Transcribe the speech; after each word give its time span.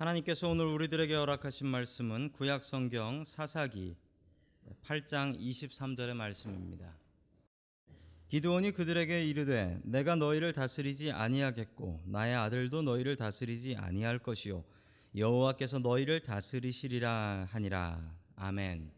하나님께서 0.00 0.48
오늘 0.48 0.64
우리들에게 0.64 1.14
허락하신 1.14 1.66
말씀은 1.66 2.32
구약 2.32 2.64
성경 2.64 3.22
사사기 3.22 3.96
8장 4.82 5.38
23절의 5.38 6.14
말씀입니다. 6.14 6.96
기드온이 8.28 8.70
그들에게 8.70 9.26
이르되 9.26 9.78
내가 9.84 10.16
너희를 10.16 10.54
다스리지 10.54 11.12
아니하겠고 11.12 12.00
나의 12.06 12.34
아들도 12.34 12.80
너희를 12.80 13.16
다스리지 13.16 13.76
아니할 13.76 14.20
것이요 14.20 14.64
여호와께서 15.14 15.80
너희를 15.80 16.20
다스리시리라 16.20 17.48
하니라. 17.50 18.16
아멘. 18.36 18.90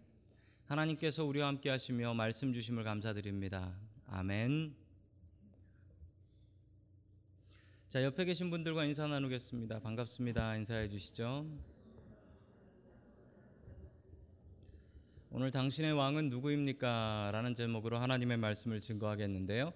하나님께서 0.66 1.25
우리와 1.25 1.48
함께 1.48 1.69
하시며 1.69 2.14
말씀 2.14 2.53
주심을 2.53 2.84
감사드립니다. 2.84 3.75
아멘. 4.07 4.82
자, 7.92 8.02
옆에 8.02 8.24
계신 8.24 8.48
분들과 8.48 8.87
인사 8.87 9.06
나누겠습니다. 9.06 9.80
반갑습니다. 9.80 10.56
인사해 10.56 10.88
주시죠. 10.88 11.46
오늘 15.28 15.50
당신의 15.50 15.92
왕은 15.92 16.30
누구입니까? 16.30 17.28
라는 17.34 17.55
제목으로 17.55 17.98
하나님의 17.98 18.38
말씀을 18.38 18.80
증거하겠는데요. 18.80 19.74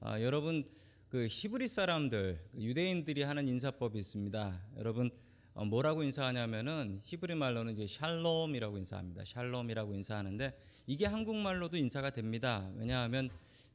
아, 0.00 0.18
여러분, 0.22 0.64
그 1.10 1.26
히브리 1.28 1.68
사람들, 1.68 2.42
그 2.52 2.62
유대인들이 2.62 3.24
하는 3.24 3.46
인사법이 3.46 3.98
있습니다. 3.98 4.62
여러분, 4.78 5.10
어, 5.52 5.66
뭐라고 5.66 6.02
인사하냐면은 6.04 7.02
히브리 7.04 7.34
말로는 7.34 7.74
이제 7.74 7.86
샬롬이라고 7.86 8.78
인사합니다. 8.78 9.26
샬롬이라고 9.26 9.92
인사하는데 9.92 10.58
이게 10.86 11.04
한국말로도 11.04 11.76
인사가 11.76 12.08
됩니다. 12.08 12.72
왜냐하면 12.76 13.28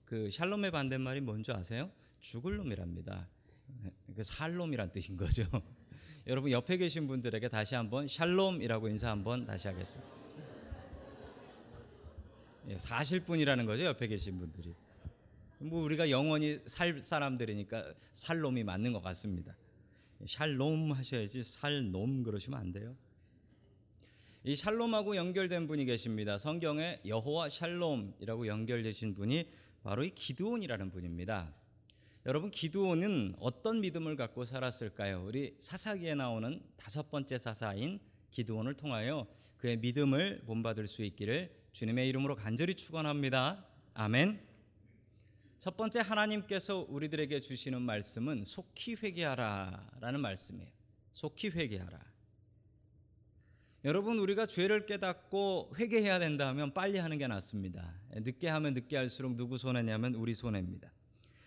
그 0.03 0.31
샬롬의 0.31 0.71
반대말이 0.71 1.21
뭔지 1.21 1.51
아세요? 1.51 1.91
죽을 2.21 2.57
놈이랍니다. 2.57 3.29
그 4.16 4.23
살롬이란 4.23 4.91
뜻인 4.91 5.18
거죠. 5.18 5.43
여러분 6.27 6.52
옆에 6.52 6.77
계신 6.77 7.07
분들에게 7.07 7.49
다시 7.49 7.76
한번 7.76 8.07
샬롬이라고 8.07 8.88
인사 8.88 9.10
한번 9.10 9.46
다시 9.46 9.68
하겠습니다. 9.68 10.12
예, 12.70 12.77
사실 12.77 13.26
분이라는 13.26 13.65
거죠 13.65 13.84
옆에 13.84 14.07
계신 14.07 14.40
분들이. 14.40 14.74
뭐 15.60 15.84
우리가 15.84 16.10
영원히 16.10 16.60
살 16.65 17.02
사람들이니까 17.02 17.93
살롬이 18.13 18.63
맞는 18.63 18.93
것 18.93 19.02
같습니다. 19.02 19.55
샬롬 20.26 20.91
하셔야지 20.91 21.43
살놈 21.43 22.24
그러시면 22.24 22.60
안 22.60 22.71
돼요. 22.71 22.96
이 24.46 24.55
샬롬하고 24.55 25.15
연결된 25.15 25.68
분이 25.68 25.85
계십니다. 25.85 26.37
성경에 26.37 26.99
여호와 27.05 27.49
샬롬이라고 27.49 28.48
연결되신 28.48 29.15
분이 29.15 29.49
바로 29.84 30.04
이 30.04 30.10
기드온이라는 30.10 30.91
분입니다. 30.91 31.54
여러분 32.26 32.52
기드온은 32.52 33.35
어떤 33.38 33.82
믿음을 33.82 34.16
갖고 34.16 34.46
살았을까요? 34.46 35.26
우리 35.26 35.57
사사기에 35.60 36.16
나오는 36.16 36.62
다섯 36.77 37.12
번째 37.12 37.38
사사인 37.38 37.99
기드온을 38.32 38.76
통하여 38.76 39.27
그의 39.57 39.76
믿음을 39.77 40.41
본받을 40.46 40.88
수 40.88 41.04
있기를 41.04 41.54
주님의 41.74 42.07
이름으로 42.07 42.35
간절히 42.35 42.76
축원합니다. 42.76 43.68
아멘. 43.93 44.40
첫 45.60 45.76
번째 45.76 45.99
하나님께서 45.99 46.85
우리들에게 46.88 47.41
주시는 47.41 47.82
말씀은 47.82 48.46
속히 48.46 48.96
회개하라라는 49.04 50.21
말씀이에요. 50.21 50.71
속히 51.12 51.49
회개하라. 51.49 51.99
여러분 53.84 54.18
우리가 54.20 54.46
죄를 54.46 54.85
깨닫고 54.85 55.74
회개해야 55.77 56.20
된다 56.20 56.48
하면 56.48 56.74
빨리 56.74 56.99
하는 56.99 57.18
게 57.18 57.27
낫습니다. 57.27 57.93
늦게 58.12 58.48
하면 58.48 58.74
늦게 58.76 58.96
할수록 58.96 59.35
누구 59.35 59.58
손해냐면 59.58 60.15
우리 60.15 60.34
손해입니다. 60.34 60.90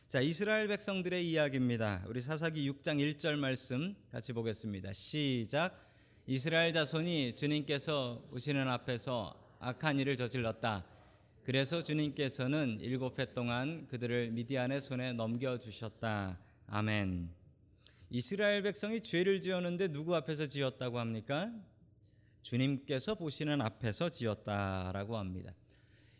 자, 0.08 0.20
이스라엘 0.20 0.68
백성들의 0.68 1.28
이야기입니다. 1.28 2.04
우리 2.06 2.20
사사기 2.20 2.70
6장 2.70 3.00
1절 3.00 3.36
말씀 3.40 3.96
같이 4.12 4.32
보겠습니다. 4.32 4.92
시작. 4.92 5.90
이스라엘 6.28 6.72
자손이 6.72 7.34
주님께서 7.34 8.22
오시는 8.30 8.68
앞에서 8.68 9.34
악한 9.58 9.98
일을 9.98 10.14
저질렀다. 10.14 10.86
그래서 11.42 11.82
주님께서는 11.82 12.78
일곱 12.82 13.18
해 13.18 13.34
동안 13.34 13.88
그들을 13.88 14.30
미디안의 14.30 14.80
손에 14.80 15.12
넘겨 15.12 15.58
주셨다. 15.58 16.38
아멘. 16.68 17.28
이스라엘 18.10 18.62
백성이 18.62 19.00
죄를 19.00 19.40
지었는데 19.40 19.88
누구 19.88 20.14
앞에서 20.14 20.46
지었다고 20.46 21.00
합니까? 21.00 21.52
주님께서 22.42 23.16
보시는 23.16 23.60
앞에서 23.60 24.10
지었다라고 24.10 25.16
합니다. 25.16 25.52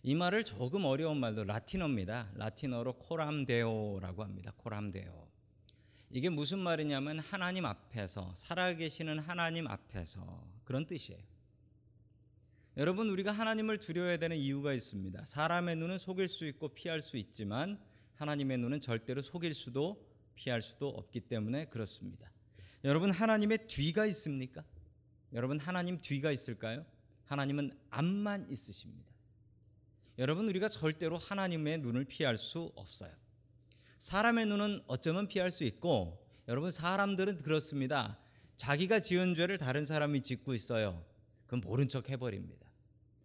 이 0.09 0.15
말을 0.15 0.45
조금 0.45 0.85
어려운 0.85 1.19
말로 1.19 1.43
라틴어입니다. 1.43 2.31
라틴어로 2.37 2.93
코람데오라고 2.93 4.23
합니다. 4.23 4.53
코람데오. 4.57 5.27
이게 6.11 6.29
무슨 6.29 6.61
말이냐면 6.61 7.19
하나님 7.19 7.67
앞에서 7.67 8.33
살아계시는 8.37 9.19
하나님 9.19 9.67
앞에서 9.67 10.47
그런 10.63 10.87
뜻이에요. 10.87 11.21
여러분 12.77 13.11
우리가 13.11 13.33
하나님을 13.33 13.79
두려워야 13.79 14.17
되는 14.19 14.37
이유가 14.37 14.73
있습니다. 14.75 15.25
사람의 15.25 15.75
눈은 15.75 15.99
속일 15.99 16.29
수 16.29 16.47
있고 16.47 16.69
피할 16.69 17.03
수 17.03 17.17
있지만 17.17 17.77
하나님의 18.15 18.59
눈은 18.59 18.81
절대로 18.81 19.23
속일 19.23 19.55
수도 19.55 20.09
피할 20.37 20.63
수도 20.63 20.89
없기 20.89 21.23
때문에 21.23 21.65
그렇습니다. 21.65 22.31
여러분 22.85 23.11
하나님의 23.11 23.67
뒤가 23.67 24.07
있습니까? 24.07 24.63
여러분 25.33 25.59
하나님 25.59 26.01
뒤가 26.01 26.31
있을까요? 26.31 26.87
하나님은 27.25 27.77
앞만 27.91 28.49
있으십니다. 28.53 29.16
여러분 30.19 30.49
우리가 30.49 30.69
절대로 30.69 31.19
하나님의 31.19 31.79
눈을 31.79 32.07
피할 32.07 32.39
수 32.39 32.73
없어요. 32.75 33.13
사람의 33.99 34.47
눈은 34.47 34.83
어쩌면 34.87 35.29
피할 35.29 35.51
수 35.51 35.65
있고 35.65 36.25
여러분 36.49 36.71
사람들은 36.71 37.39
그렇습니다. 37.39 38.19
자기가 38.57 39.01
지은 39.01 39.35
죄를 39.35 39.59
다른 39.59 39.85
사람이 39.85 40.23
짓고 40.23 40.55
있어요. 40.55 41.05
그럼 41.47 41.61
모른 41.61 41.89
척 41.89 42.09
해버립니다. 42.09 42.67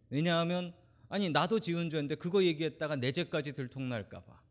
왜냐하면 0.10 0.74
아니 1.08 1.30
나도 1.30 1.60
지은 1.60 1.90
죄인데 1.90 2.16
그거 2.16 2.44
얘기했다가 2.44 2.98
내 2.98 3.12
죄까지 3.14 3.54
들통날까봐. 3.54 4.42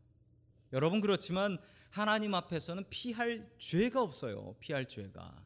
여러분 0.73 1.01
그렇지만 1.01 1.59
하나님 1.91 2.33
앞에서는 2.33 2.85
피할 2.89 3.51
죄가 3.59 4.01
없어요. 4.01 4.55
피할 4.59 4.87
죄가. 4.87 5.45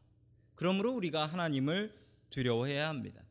그러므로 0.54 0.92
우리가 0.94 1.26
하나님을 1.26 1.94
두려워해야 2.30 2.88
합니다. 2.88 3.22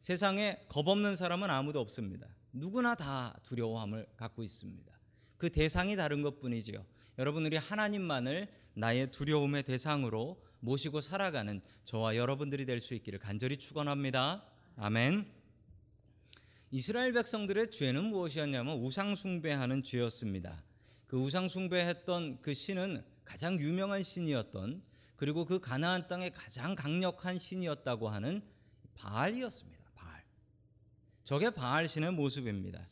세상에 0.00 0.60
겁 0.68 0.88
없는 0.88 1.14
사람은 1.14 1.50
아무도 1.50 1.80
없습니다. 1.80 2.26
누구나 2.54 2.94
다 2.94 3.36
두려워함을 3.42 4.06
갖고 4.16 4.42
있습니다. 4.42 4.92
그 5.36 5.50
대상이 5.50 5.96
다른 5.96 6.22
것 6.22 6.40
뿐이지요. 6.40 6.84
여러분, 7.18 7.44
우리 7.44 7.56
하나님만을 7.56 8.48
나의 8.74 9.10
두려움의 9.10 9.64
대상으로 9.64 10.42
모시고 10.60 11.00
살아가는 11.00 11.60
저와 11.82 12.16
여러분들이 12.16 12.64
될 12.64 12.80
수 12.80 12.94
있기를 12.94 13.18
간절히 13.18 13.56
축원합니다. 13.56 14.44
아멘. 14.76 15.30
이스라엘 16.70 17.12
백성들의 17.12 17.70
죄는 17.70 18.04
무엇이었냐면 18.04 18.78
우상 18.78 19.14
숭배하는 19.14 19.82
죄였습니다. 19.82 20.64
그 21.06 21.18
우상 21.18 21.48
숭배했던 21.48 22.40
그 22.40 22.54
신은 22.54 23.04
가장 23.24 23.58
유명한 23.60 24.02
신이었던 24.02 24.82
그리고 25.16 25.44
그 25.44 25.60
가나안 25.60 26.08
땅의 26.08 26.32
가장 26.32 26.74
강력한 26.74 27.38
신이었다고 27.38 28.08
하는 28.08 28.42
바알이었습니다. 28.94 29.73
저게 31.24 31.48
바알 31.48 31.88
신의 31.88 32.12
모습입니다. 32.12 32.86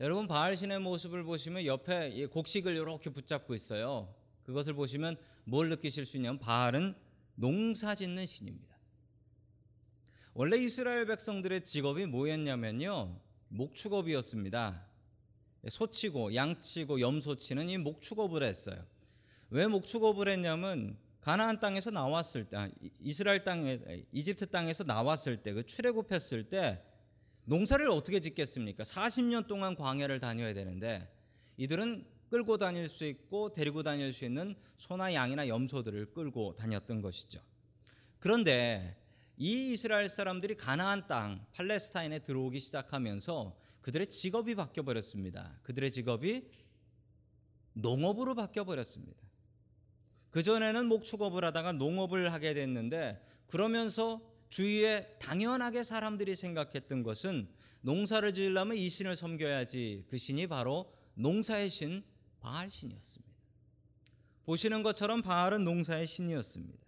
여러분 0.00 0.26
바알 0.26 0.54
신의 0.54 0.80
모습을 0.80 1.24
보시면 1.24 1.64
옆에 1.64 2.26
곡식을 2.26 2.76
이렇게 2.76 3.08
붙잡고 3.08 3.54
있어요. 3.54 4.14
그것을 4.42 4.74
보시면 4.74 5.16
뭘 5.44 5.70
느끼실 5.70 6.04
수 6.04 6.18
있냐면 6.18 6.38
바알은 6.38 6.94
농사 7.36 7.94
짓는 7.94 8.26
신입니다. 8.26 8.76
원래 10.34 10.58
이스라엘 10.58 11.06
백성들의 11.06 11.64
직업이 11.64 12.04
뭐였냐면요. 12.04 13.18
목축업이었습니다. 13.48 14.86
소치고 15.66 16.34
양치고 16.34 17.00
염소치는 17.00 17.70
이 17.70 17.78
목축업을 17.78 18.42
했어요. 18.42 18.84
왜 19.48 19.66
목축업을 19.66 20.28
했냐면 20.28 20.98
가나안 21.22 21.60
땅에서 21.60 21.90
나왔을 21.90 22.44
때 22.44 22.56
아, 22.58 22.70
이스라엘 23.00 23.42
땅에 23.42 23.80
이집트 24.12 24.50
땅에서 24.50 24.84
나왔을 24.84 25.42
때 25.42 25.52
그 25.54 25.64
출애굽했을 25.64 26.50
때 26.50 26.82
농사를 27.44 27.88
어떻게 27.90 28.20
짓겠습니까? 28.20 28.82
40년 28.84 29.46
동안 29.46 29.74
광야를 29.74 30.20
다녀야 30.20 30.54
되는데 30.54 31.12
이들은 31.56 32.06
끌고 32.30 32.58
다닐 32.58 32.88
수 32.88 33.04
있고 33.04 33.52
데리고 33.52 33.82
다닐 33.82 34.12
수 34.12 34.24
있는 34.24 34.54
소나 34.78 35.14
양이나 35.14 35.48
염소들을 35.48 36.12
끌고 36.12 36.54
다녔던 36.54 37.02
것이죠. 37.02 37.40
그런데 38.18 38.96
이 39.36 39.72
이스라엘 39.72 40.08
사람들이 40.08 40.54
가나안 40.54 41.06
땅 41.08 41.44
팔레스타인에 41.52 42.20
들어오기 42.20 42.60
시작하면서 42.60 43.56
그들의 43.80 44.06
직업이 44.08 44.54
바뀌어 44.54 44.82
버렸습니다. 44.82 45.58
그들의 45.62 45.90
직업이 45.90 46.46
농업으로 47.72 48.34
바뀌어 48.34 48.64
버렸습니다. 48.64 49.20
그 50.30 50.42
전에는 50.42 50.86
목축업을 50.86 51.44
하다가 51.44 51.72
농업을 51.72 52.32
하게 52.32 52.54
됐는데 52.54 53.20
그러면서 53.46 54.20
주위에 54.50 55.16
당연하게 55.20 55.82
사람들이 55.82 56.36
생각했던 56.36 57.02
것은 57.02 57.48
농사를 57.82 58.34
지으려면 58.34 58.76
이 58.76 58.88
신을 58.88 59.16
섬겨야지 59.16 60.04
그 60.08 60.18
신이 60.18 60.48
바로 60.48 60.92
농사의 61.14 61.70
신 61.70 62.04
바알 62.40 62.68
신이었습니다. 62.68 63.30
보시는 64.44 64.82
것처럼 64.82 65.22
바알은 65.22 65.64
농사의 65.64 66.06
신이었습니다. 66.06 66.78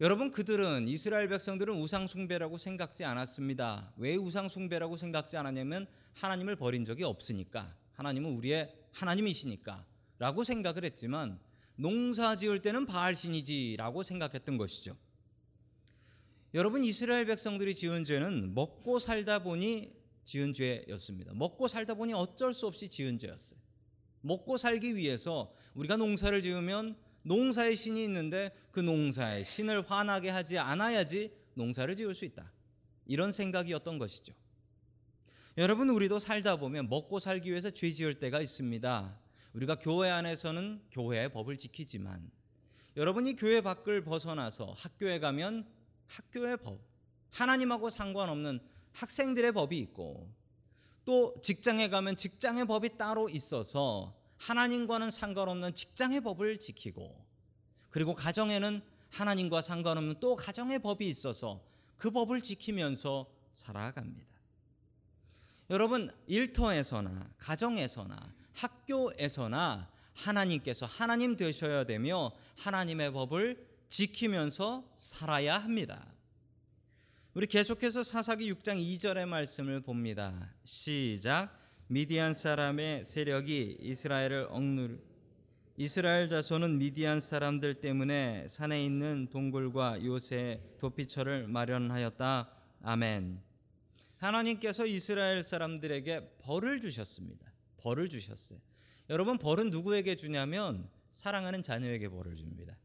여러분 0.00 0.30
그들은 0.30 0.88
이스라엘 0.88 1.28
백성들은 1.28 1.74
우상 1.74 2.06
숭배라고 2.06 2.56
생각지 2.56 3.04
않았습니다. 3.04 3.92
왜 3.96 4.16
우상 4.16 4.48
숭배라고 4.48 4.96
생각지 4.96 5.36
않았냐면 5.36 5.86
하나님을 6.14 6.56
버린 6.56 6.86
적이 6.86 7.04
없으니까 7.04 7.76
하나님은 7.92 8.30
우리의 8.30 8.72
하나님이시니까라고 8.92 10.44
생각을 10.44 10.84
했지만 10.84 11.38
농사 11.74 12.36
지을 12.36 12.62
때는 12.62 12.86
바알 12.86 13.14
신이지라고 13.14 14.02
생각했던 14.02 14.56
것이죠. 14.56 14.96
여러분 16.52 16.82
이스라엘 16.82 17.26
백성들이 17.26 17.74
지은 17.74 18.04
죄는 18.04 18.54
먹고 18.54 18.98
살다 18.98 19.40
보니 19.40 19.92
지은 20.24 20.52
죄였습니다. 20.52 21.32
먹고 21.34 21.68
살다 21.68 21.94
보니 21.94 22.12
어쩔 22.12 22.52
수 22.52 22.66
없이 22.66 22.88
지은 22.88 23.18
죄였어요. 23.18 23.58
먹고 24.22 24.56
살기 24.56 24.96
위해서 24.96 25.54
우리가 25.74 25.96
농사를 25.96 26.42
지으면 26.42 26.96
농사의 27.22 27.76
신이 27.76 28.02
있는데 28.04 28.50
그 28.72 28.80
농사의 28.80 29.44
신을 29.44 29.88
화나게 29.88 30.30
하지 30.30 30.58
않아야지 30.58 31.32
농사를 31.54 31.94
지을 31.94 32.14
수 32.14 32.24
있다. 32.24 32.52
이런 33.06 33.30
생각이었던 33.32 33.98
것이죠. 33.98 34.34
여러분 35.58 35.90
우리도 35.90 36.18
살다 36.18 36.56
보면 36.56 36.88
먹고 36.88 37.20
살기 37.20 37.50
위해서 37.50 37.70
죄 37.70 37.92
지을 37.92 38.18
때가 38.18 38.40
있습니다. 38.40 39.20
우리가 39.52 39.76
교회 39.76 40.10
안에서는 40.10 40.82
교회의 40.90 41.32
법을 41.32 41.58
지키지만 41.58 42.30
여러분이 42.96 43.36
교회 43.36 43.60
밖을 43.60 44.02
벗어나서 44.02 44.72
학교에 44.76 45.18
가면 45.18 45.66
학교의 46.10 46.56
법, 46.56 46.80
하나님하고 47.30 47.88
상관없는 47.88 48.60
학생들의 48.92 49.52
법이 49.52 49.78
있고 49.78 50.28
또 51.04 51.34
직장에 51.42 51.88
가면 51.88 52.16
직장의 52.16 52.66
법이 52.66 52.98
따로 52.98 53.28
있어서 53.28 54.14
하나님과는 54.36 55.10
상관없는 55.10 55.74
직장의 55.74 56.22
법을 56.22 56.58
지키고 56.58 57.24
그리고 57.90 58.14
가정에는 58.14 58.82
하나님과 59.10 59.60
상관없는 59.60 60.20
또 60.20 60.36
가정의 60.36 60.78
법이 60.80 61.08
있어서 61.08 61.62
그 61.96 62.10
법을 62.10 62.40
지키면서 62.42 63.30
살아갑니다. 63.52 64.30
여러분 65.70 66.10
일터에서나 66.26 67.30
가정에서나 67.38 68.34
학교에서나 68.54 69.88
하나님께서 70.14 70.86
하나님 70.86 71.36
되셔야 71.36 71.84
되며 71.84 72.32
하나님의 72.56 73.12
법을 73.12 73.69
지키면서 73.90 74.88
살아야 74.96 75.58
합니다. 75.58 76.06
우리 77.34 77.46
계속해서 77.46 78.04
사사기 78.04 78.50
6장 78.52 78.76
2절의 78.76 79.26
말씀을 79.26 79.80
봅니다. 79.80 80.54
시작. 80.64 81.58
미디안 81.88 82.32
사람의 82.34 83.04
세력이 83.04 83.78
이스라엘을 83.80 84.46
억누르 84.48 84.96
이스라엘 85.76 86.28
자손은 86.28 86.78
미디안 86.78 87.20
사람들 87.20 87.80
때문에 87.80 88.46
산에 88.48 88.84
있는 88.84 89.28
동굴과 89.30 90.04
요새 90.04 90.62
도피처를 90.78 91.48
마련하였다. 91.48 92.50
아멘. 92.82 93.42
하나님께서 94.18 94.86
이스라엘 94.86 95.42
사람들에게 95.42 96.36
벌을 96.38 96.80
주셨습니다. 96.80 97.52
벌을 97.78 98.08
주셨어요. 98.08 98.60
여러분 99.08 99.36
벌은 99.36 99.70
누구에게 99.70 100.14
주냐면 100.14 100.88
사랑하는 101.10 101.64
자녀에게 101.64 102.08
벌을 102.08 102.36
줍니다. 102.36 102.76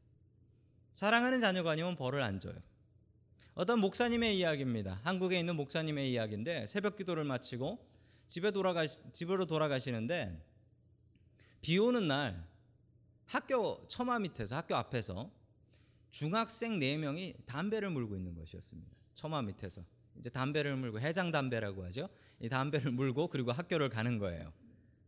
사랑하는 0.96 1.42
자녀가 1.42 1.72
아니면 1.72 1.98
벌을 1.98 2.24
안 2.24 2.40
줘요. 2.40 2.56
어떤 3.54 3.80
목사님의 3.80 4.38
이야기입니다. 4.38 5.02
한국에 5.04 5.38
있는 5.38 5.58
목사님의 5.58 6.10
이야기인데 6.10 6.68
새벽 6.68 6.96
기도를 6.96 7.26
마치고 7.26 7.86
집에 8.30 8.52
돌아가 8.52 8.88
집으로 8.88 9.46
돌아가시는데 9.46 10.42
비 11.60 11.78
오는 11.80 12.08
날 12.08 12.48
학교 13.26 13.86
처마 13.90 14.20
밑에서 14.20 14.56
학교 14.56 14.78
앞에서 14.78 15.30
중학생 16.12 16.80
네 16.80 16.96
명이 16.96 17.36
담배를 17.46 17.90
물고 17.90 18.16
있는 18.16 18.34
것이었습니다. 18.34 18.90
처마 19.16 19.42
밑에서 19.42 19.84
이제 20.18 20.30
담배를 20.30 20.78
물고 20.78 21.02
해장 21.02 21.30
담배라고 21.30 21.84
하죠. 21.88 22.08
이 22.40 22.48
담배를 22.48 22.92
물고 22.92 23.28
그리고 23.28 23.52
학교를 23.52 23.90
가는 23.90 24.18
거예요. 24.18 24.54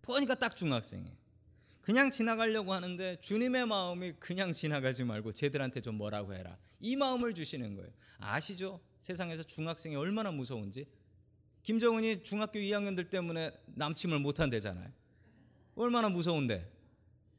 보니까 0.01 0.36
딱 0.36 0.57
중학생이에요. 0.57 1.26
그냥 1.88 2.12
지나가려고 2.12 2.74
하는데 2.74 3.16
주님의 3.22 3.66
마음이 3.66 4.12
그냥 4.19 4.51
지나가지 4.51 5.06
말고 5.06 5.31
쟤들한테 5.31 5.80
좀 5.80 5.95
뭐라고 5.95 6.34
해라. 6.34 6.57
이 6.81 6.98
마음을 6.98 7.34
주시는 7.34 7.75
거예요. 7.75 7.89
아시죠? 8.18 8.81
세상에서 9.00 9.44
중학생이 9.44 9.95
얼마나 9.95 10.30
무서운지. 10.30 10.86
김정은이 11.63 12.24
중학교 12.24 12.60
2학년들 12.60 13.10
때문에 13.10 13.54
남침을 13.68 14.19
못 14.19 14.42
한대잖아요. 14.42 14.92
얼마나 15.75 16.10
무서운데. 16.10 16.69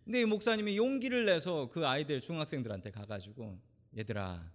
근데 0.07 0.23
이 0.23 0.25
목사님이 0.25 0.79
용기를 0.79 1.27
내서 1.27 1.69
그 1.69 1.87
아이들 1.87 2.23
중학생들한테 2.23 2.91
가가지고 2.91 3.61
얘들아, 3.99 4.51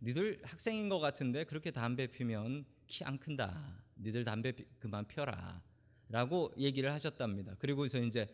니들 0.00 0.40
학생인 0.44 0.88
것 0.88 0.98
같은데 0.98 1.44
그렇게 1.44 1.70
담배 1.70 2.06
피면 2.06 2.64
키 2.86 3.04
안 3.04 3.18
큰다. 3.18 3.82
니들 3.98 4.24
담배 4.24 4.54
그만 4.78 5.06
펴라. 5.06 5.60
라고 6.08 6.54
얘기를 6.56 6.90
하셨답니다. 6.90 7.56
그리고서 7.58 7.98
이제 7.98 8.20
예, 8.20 8.26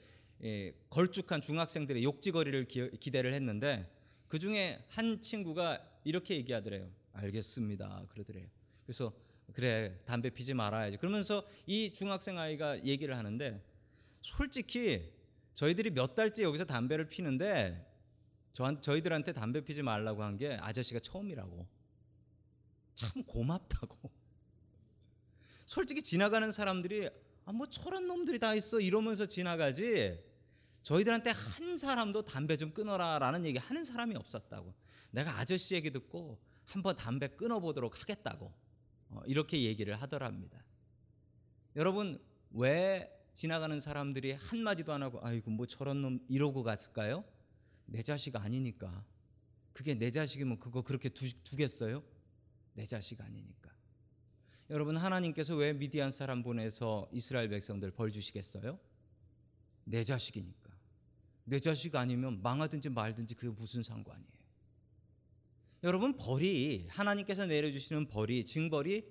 걸쭉한 0.91 1.41
중학생들의 1.41 2.03
욕지거리를 2.03 2.67
기, 2.67 3.11
대를 3.11 3.33
했는데 3.35 3.89
그 4.29 4.39
중에 4.39 4.85
한 4.89 5.21
친구가 5.21 5.81
이렇게 6.05 6.35
얘기하더래요. 6.37 6.91
알겠습니다. 7.13 8.07
그러더래요. 8.09 8.49
그래서 8.85 9.13
그래 9.53 10.01
담배 10.07 10.31
피지 10.31 10.55
말아야지. 10.55 10.97
그러면서 10.97 11.47
이 11.67 11.93
중학생 11.93 12.39
아이가 12.39 12.83
얘기를 12.85 13.17
하는데 13.17 13.63
솔직히 14.23 15.13
저희들이 15.55 15.91
몇 15.91 16.15
달째 16.15 16.43
여기서 16.43 16.65
담배를 16.65 17.09
피는데 17.09 17.87
저, 18.53 18.81
저희들한테 18.81 19.33
담배 19.33 19.61
피지 19.61 19.83
말라고 19.83 20.23
한 20.23 20.37
게 20.37 20.55
아저씨가 20.55 21.01
처음이라고. 21.01 21.67
참 22.95 23.23
고맙다고. 23.25 24.11
솔직히 25.67 26.03
지나가는 26.03 26.51
사람들이 26.51 27.09
아, 27.45 27.53
뭐 27.53 27.67
저런 27.69 28.07
놈들이 28.07 28.39
다 28.39 28.55
있어 28.55 28.81
이러면서 28.81 29.27
지나가지 29.27 30.19
저희들한테 30.83 31.31
한 31.31 31.77
사람도 31.79 32.23
담배 32.23 32.57
좀 32.57 32.73
끊어라라는 32.73 33.45
얘기 33.47 33.59
하는 33.59 33.85
사람이 33.85 34.17
없었다고. 34.17 34.75
내가 35.11 35.39
아저씨 35.39 35.75
얘기 35.75 35.91
듣고 35.91 36.41
한번 36.65 36.97
담배 36.97 37.29
끊어보도록 37.29 38.01
하겠다고 38.01 38.53
어, 39.11 39.23
이렇게 39.27 39.63
얘기를 39.63 39.95
하더랍니다. 40.01 40.65
여러분 41.77 42.21
왜 42.51 43.11
지나가는 43.35 43.79
사람들이 43.79 44.33
한 44.33 44.61
마디도 44.61 44.93
안 44.93 45.03
하고 45.03 45.21
아이고 45.23 45.51
뭐 45.51 45.67
저런 45.67 46.03
놈 46.03 46.21
이러고 46.29 46.63
갔을까요? 46.63 47.25
내 47.87 48.03
자식 48.03 48.37
아니니까. 48.37 49.05
그게 49.73 49.95
내 49.95 50.11
자식이면 50.11 50.59
그거 50.59 50.83
그렇게 50.83 51.09
두, 51.09 51.31
두겠어요? 51.43 52.03
내 52.75 52.85
자식 52.85 53.21
아니니까. 53.21 53.71
여러분 54.71 54.97
하나님께서 54.97 55.55
왜 55.57 55.73
미디안 55.73 56.11
사람 56.11 56.43
보내서 56.43 57.09
이스라엘 57.13 57.49
백성들 57.49 57.91
벌 57.91 58.11
주시겠어요? 58.13 58.79
내 59.85 60.05
자식이니까. 60.05 60.62
내 61.45 61.59
자식 61.61 61.95
아니면 61.97 62.41
망하든지 62.43 62.89
말든지 62.91 63.35
그게 63.35 63.49
무슨 63.53 63.83
상관이에요? 63.83 64.33
여러분 65.85 66.17
벌이 66.17 66.87
하나님께서 66.91 67.47
내려주시는 67.47 68.07
벌이 68.09 68.45
징벌이 68.45 69.05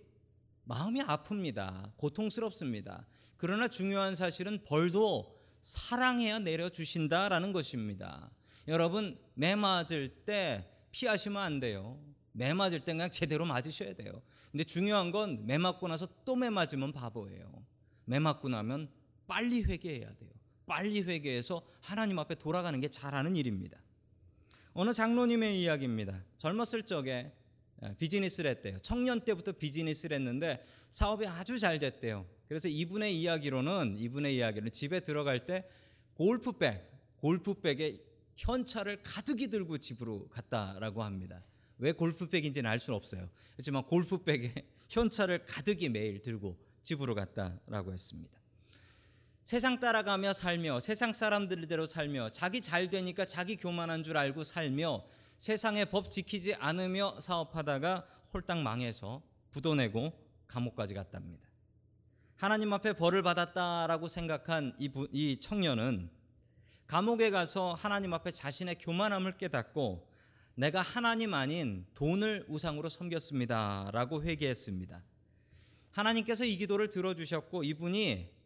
마음이 0.64 1.02
아픕니다. 1.02 1.98
고통스럽습니다. 1.98 3.06
그러나 3.36 3.68
중요한 3.68 4.16
사실은 4.16 4.64
벌도 4.64 5.38
사랑해야 5.62 6.40
내려주신다라는 6.40 7.52
것입니다. 7.52 8.32
여러분 8.68 9.20
매 9.34 9.56
맞을 9.56 10.24
때 10.26 10.72
피하시면 10.92 11.42
안 11.42 11.60
돼요. 11.60 12.00
매 12.32 12.54
맞을 12.54 12.80
때 12.86 12.94
그냥 12.94 13.12
제대로 13.12 13.46
맞으셔야 13.46 13.94
돼요. 13.96 14.22
근데 14.52 14.64
중요한 14.64 15.12
건 15.12 15.46
매 15.46 15.58
맞고 15.58 15.88
나서 15.88 16.08
또 16.24 16.36
매 16.36 16.50
맞으면 16.50 16.94
바보예요. 16.94 17.66
매 18.06 18.20
맞고 18.20 18.48
나면 18.50 18.90
빨리 19.28 19.64
회개해야 19.64 20.16
돼요. 20.16 20.32
빨리 20.72 21.02
회개해서 21.02 21.62
하나님 21.82 22.18
앞에 22.18 22.36
돌아가는 22.36 22.80
게 22.80 22.88
잘하는 22.88 23.36
일입니다. 23.36 23.78
어느 24.72 24.94
장로님의 24.94 25.62
이야기입니다. 25.62 26.24
젊었을 26.38 26.84
적에 26.84 27.34
예, 27.84 27.96
비즈니스를 27.98 28.50
했대요. 28.52 28.78
청년 28.82 29.20
때부터 29.20 29.52
비즈니스를 29.52 30.16
했는데 30.16 30.66
사업이 30.90 31.28
아주 31.28 31.60
잘 31.60 31.78
됐대요. 31.78 32.26
그래서 32.48 32.70
이분의 32.70 33.20
이야기로는 33.20 33.98
이분의 33.98 34.38
이야기는 34.38 34.72
집에 34.72 35.02
들어갈 35.02 35.46
때 35.46 35.68
골프백, 36.14 36.90
골프백에 37.18 38.00
현찰을 38.38 39.04
가득히 39.04 39.50
들고 39.50 39.78
집으로 39.78 40.30
갔다라고 40.30 41.04
합니다. 41.04 41.44
왜 41.80 41.92
골프백인지는 41.92 42.70
알 42.70 42.80
수는 42.80 42.96
없어요. 42.96 43.30
하지만 43.58 43.84
골프백에 43.84 44.54
현찰을 44.88 45.46
가득히 45.46 45.90
매일 45.90 46.22
들고 46.22 46.58
집으로 46.82 47.14
갔다라고 47.14 47.92
했습니다. 47.92 48.41
세상 49.52 49.82
따라가며 49.82 50.32
살며 50.32 50.80
세상 50.80 51.12
사람들대로 51.12 51.86
살며 51.86 52.30
자기 52.30 52.62
잘 52.62 52.88
되니까 52.88 53.26
자기 53.26 53.58
교만한 53.58 54.02
줄 54.02 54.16
알고 54.16 54.46
살며 54.46 55.04
세상의 55.40 55.88
법 55.88 56.10
지키지 56.10 56.56
않으며 56.56 57.20
사업하다가 57.20 58.08
홀딱 58.34 58.60
망해서 58.60 59.22
부도 59.50 59.76
내고 59.76 60.14
감옥까지 60.48 60.94
갔답니다. 60.94 61.50
하나님 62.38 62.72
앞에 62.72 62.94
벌을 62.94 63.24
받았다라고 63.24 64.08
생각한 64.08 64.74
이, 64.80 64.88
부, 64.88 65.10
이 65.12 65.38
청년은 65.42 66.10
감옥에 66.88 67.30
가서 67.30 67.74
하나님 67.74 68.14
앞에 68.14 68.32
자신의 68.32 68.78
교만함을 68.80 69.34
깨닫고 69.34 70.10
내가 70.56 70.82
하나님 70.82 71.34
아닌 71.34 71.86
돈을 71.94 72.46
우상으로 72.48 72.88
섬겼습니다라고 72.88 74.24
회개했습니다. 74.24 75.04
하나님께서 75.92 76.46
이 76.46 76.56
기도를 76.56 76.90
들어주셨고 76.90 77.66
이분이 77.66 78.40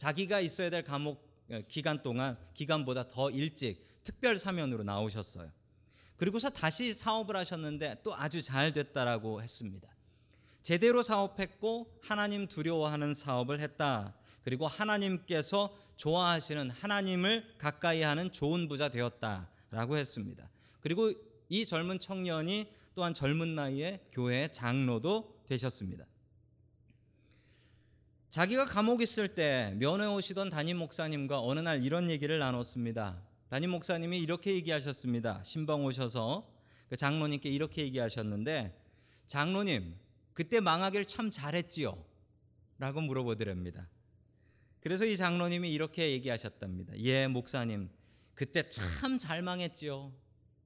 자기가 0.00 0.40
있어야 0.40 0.70
될 0.70 0.82
감옥 0.82 1.28
어, 1.50 1.60
기간 1.68 2.02
동안 2.02 2.38
기간보다 2.54 3.08
더 3.08 3.30
일찍 3.30 3.86
특별 4.02 4.38
사면으로 4.38 4.82
나오셨어요. 4.82 5.52
그리고서 6.16 6.48
다시 6.48 6.94
사업을 6.94 7.36
하셨는데 7.36 8.00
또 8.02 8.14
아주 8.14 8.40
잘 8.40 8.72
됐다라고 8.72 9.42
했습니다. 9.42 9.94
제대로 10.62 11.02
사업했고 11.02 11.98
하나님 12.00 12.48
두려워하는 12.48 13.12
사업을 13.12 13.60
했다. 13.60 14.14
그리고 14.42 14.66
하나님께서 14.66 15.76
좋아하시는 15.96 16.70
하나님을 16.70 17.56
가까이 17.58 18.00
하는 18.00 18.32
좋은 18.32 18.68
부자 18.68 18.88
되었다라고 18.88 19.98
했습니다. 19.98 20.48
그리고 20.80 21.12
이 21.50 21.66
젊은 21.66 21.98
청년이 21.98 22.72
또한 22.94 23.12
젊은 23.12 23.54
나이에 23.54 24.00
교회 24.12 24.48
장로도 24.48 25.42
되셨습니다. 25.44 26.06
자기가 28.30 28.66
감옥 28.66 29.02
있을 29.02 29.34
때 29.34 29.74
면회 29.76 30.06
오시던 30.06 30.50
담임 30.50 30.78
목사님과 30.78 31.40
어느 31.40 31.58
날 31.58 31.84
이런 31.84 32.08
얘기를 32.08 32.38
나눴습니다. 32.38 33.20
담임 33.48 33.70
목사님이 33.70 34.20
이렇게 34.20 34.54
얘기하셨습니다. 34.54 35.42
신방 35.42 35.84
오셔서 35.84 36.48
그 36.88 36.96
장로님께 36.96 37.50
이렇게 37.50 37.82
얘기하셨는데 37.82 38.80
장로님 39.26 39.96
그때 40.32 40.60
망하길 40.60 41.06
참 41.06 41.32
잘했지요? 41.32 42.04
라고 42.78 43.00
물어보더랍니다. 43.00 43.88
그래서 44.78 45.04
이 45.04 45.16
장로님이 45.16 45.72
이렇게 45.72 46.12
얘기하셨답니다. 46.12 46.96
예, 47.00 47.26
목사님. 47.26 47.90
그때 48.34 48.68
참 48.68 49.18
잘 49.18 49.42
망했지요. 49.42 50.12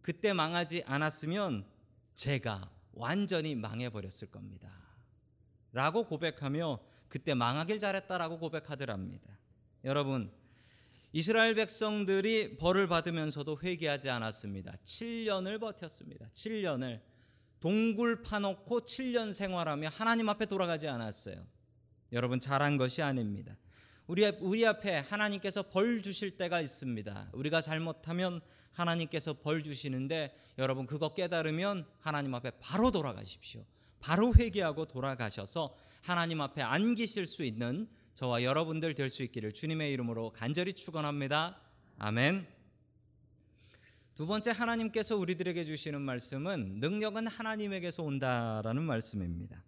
그때 0.02 0.35
망하지 0.35 0.83
않았으면 0.85 1.66
제가 2.14 2.71
완전히 2.92 3.54
망해버렸을 3.54 4.30
겁니다. 4.30 4.71
라고 5.73 6.04
고백하며 6.04 6.78
그때 7.08 7.34
망하길 7.34 7.78
잘했다라고 7.78 8.38
고백하더랍니다. 8.38 9.38
여러분, 9.84 10.32
이스라엘 11.12 11.54
백성들이 11.54 12.56
벌을 12.56 12.88
받으면서도 12.88 13.61
회개하지 13.62 14.11
않았습니다. 14.11 14.76
7년을 14.84 15.61
버텼습니다. 15.61 16.28
7년을 16.32 17.00
동굴 17.61 18.23
파놓고 18.23 18.80
7년 18.80 19.32
생활하며 19.32 19.90
하나님 19.90 20.28
앞에 20.28 20.46
돌아가지 20.46 20.88
않았어요. 20.88 21.46
여러분 22.12 22.40
잘한 22.40 22.78
것이 22.78 23.00
아닙니다. 23.00 23.56
우리 24.06 24.25
우리 24.40 24.66
앞에 24.66 24.99
하나님께서 24.99 25.62
벌 25.62 26.02
주실 26.02 26.37
때가 26.37 26.61
있습니다. 26.61 27.30
우리가 27.32 27.61
잘못하면 27.61 28.40
하나님께서 28.73 29.34
벌 29.34 29.62
주시는데 29.62 30.37
여러분 30.58 30.87
그거 30.87 31.14
깨달으면 31.14 31.87
하나님 32.00 32.34
앞에 32.34 32.50
바로 32.61 32.90
돌아가십시오. 32.90 33.64
바로 34.04 34.34
회개하고 34.34 34.84
돌아가셔서 34.84 35.75
하나님 36.02 36.42
앞에 36.42 36.61
안기실 36.61 37.26
수 37.26 37.42
있는 37.42 37.88
저와 38.12 38.42
여러분들 38.42 38.94
될 38.94 39.08
수 39.08 39.23
있기를 39.23 39.54
주님의 39.54 39.90
이름으로 39.92 40.30
간절히 40.32 40.75
축원합니다. 40.75 41.58
아멘. 41.99 42.46
두 44.14 44.26
번째 44.26 44.50
하나님께서 44.50 45.16
우리들에게 45.16 45.64
주시는 45.64 46.02
말씀은 46.02 46.80
능력은 46.80 47.28
하나님에게서 47.28 48.02
온다라는 48.02 48.82
말씀입니다. 48.82 49.64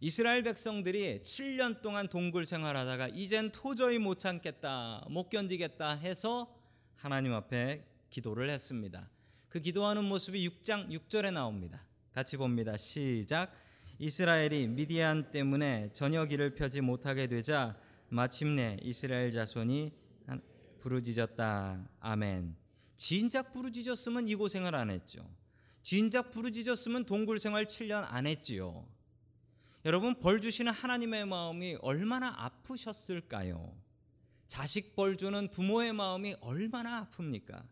이스라엘 0.00 0.42
백성들이 0.42 1.20
7년 1.22 1.80
동안 1.80 2.08
동굴 2.08 2.44
생활하다가 2.44 3.06
이젠 3.14 3.52
도저히 3.52 3.98
못 3.98 4.18
참겠다, 4.18 5.06
못 5.08 5.30
견디겠다 5.30 5.90
해서 5.90 6.52
하나님 6.96 7.34
앞에 7.34 7.86
기도를 8.10 8.50
했습니다. 8.50 9.08
그 9.48 9.60
기도하는 9.60 10.02
모습이 10.02 10.44
6장 10.48 10.88
6절에 10.88 11.32
나옵니다. 11.32 11.86
같이 12.12 12.36
봅니다. 12.36 12.76
시작. 12.76 13.54
이스라엘이 13.98 14.68
미디안 14.68 15.30
때문에 15.30 15.90
저녁 15.94 16.32
일을 16.32 16.54
펴지 16.54 16.82
못하게 16.82 17.26
되자 17.26 17.74
마침내 18.08 18.76
이스라엘 18.82 19.32
자손이 19.32 19.92
부르짖었다. 20.78 21.88
아멘. 22.00 22.54
진작 22.96 23.52
부르짖었으면 23.52 24.28
이 24.28 24.34
고생을 24.34 24.74
안 24.74 24.90
했죠. 24.90 25.26
진작 25.80 26.30
부르짖었으면 26.30 27.06
동굴 27.06 27.38
생활 27.38 27.64
7년 27.64 28.04
안 28.06 28.26
했지요. 28.26 28.86
여러분 29.86 30.20
벌 30.20 30.40
주시는 30.40 30.70
하나님의 30.70 31.24
마음이 31.26 31.78
얼마나 31.80 32.34
아프셨을까요? 32.36 33.74
자식 34.46 34.94
벌 34.94 35.16
주는 35.16 35.50
부모의 35.50 35.94
마음이 35.94 36.36
얼마나 36.42 37.08
아픕니까? 37.10 37.64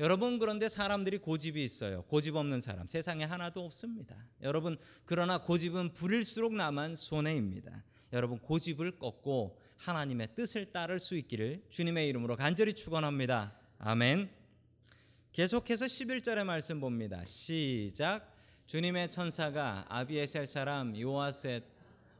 여러분 0.00 0.38
그런데 0.38 0.70
사람들이 0.70 1.18
고집이 1.18 1.62
있어요. 1.62 2.02
고집 2.04 2.34
없는 2.34 2.62
사람 2.62 2.86
세상에 2.86 3.24
하나도 3.24 3.62
없습니다. 3.66 4.16
여러분 4.40 4.78
그러나 5.04 5.42
고집은 5.42 5.92
부릴수록 5.92 6.54
나만 6.54 6.96
손해입니다. 6.96 7.84
여러분 8.14 8.38
고집을 8.38 8.98
꺾고 8.98 9.60
하나님의 9.76 10.34
뜻을 10.34 10.72
따를 10.72 10.98
수 10.98 11.16
있기를 11.16 11.62
주님의 11.68 12.08
이름으로 12.08 12.36
간절히 12.36 12.72
축원합니다. 12.72 13.54
아멘. 13.78 14.30
계속해서 15.32 15.84
11절의 15.84 16.44
말씀 16.44 16.80
봅니다. 16.80 17.22
시작. 17.26 18.34
주님의 18.68 19.10
천사가 19.10 19.84
아비에셀 19.90 20.46
사람 20.46 20.98
요아셋 20.98 21.62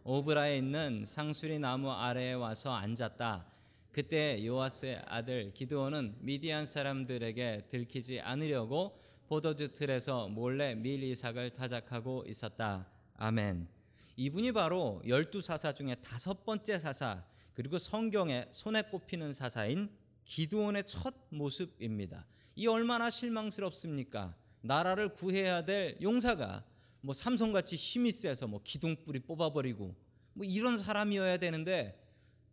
오브라에 0.04 0.58
있는 0.58 1.04
상수리 1.06 1.58
나무 1.58 1.90
아래에 1.90 2.34
와서 2.34 2.74
앉았다. 2.74 3.49
그때 3.92 4.44
요아스의 4.44 5.02
아들 5.06 5.52
기드온은 5.52 6.16
미디안 6.20 6.64
사람들에게 6.64 7.66
들키지 7.70 8.20
않으려고 8.20 9.00
포도주 9.26 9.72
틀에서 9.72 10.28
몰래 10.28 10.74
밀 10.74 11.02
이삭을 11.02 11.50
타작하고 11.50 12.24
있었다. 12.26 12.88
아멘. 13.14 13.68
이분이 14.16 14.52
바로 14.52 15.02
열두 15.06 15.40
사사 15.40 15.72
중에 15.72 15.96
다섯 16.02 16.44
번째 16.44 16.78
사사 16.78 17.24
그리고 17.54 17.78
성경에 17.78 18.46
손에 18.52 18.82
꼽히는 18.82 19.32
사사인 19.32 19.90
기드온의 20.24 20.84
첫 20.86 21.14
모습입니다. 21.30 22.26
이 22.54 22.68
얼마나 22.68 23.10
실망스럽습니까? 23.10 24.36
나라를 24.62 25.14
구해야 25.14 25.64
될 25.64 25.96
용사가 26.00 26.64
뭐 27.00 27.12
삼성같이 27.12 27.74
힘이 27.76 28.12
세서 28.12 28.46
뭐 28.46 28.60
기둥뿌리 28.62 29.20
뽑아버리고 29.20 29.96
뭐 30.34 30.46
이런 30.46 30.76
사람이어야 30.76 31.38
되는데 31.38 31.98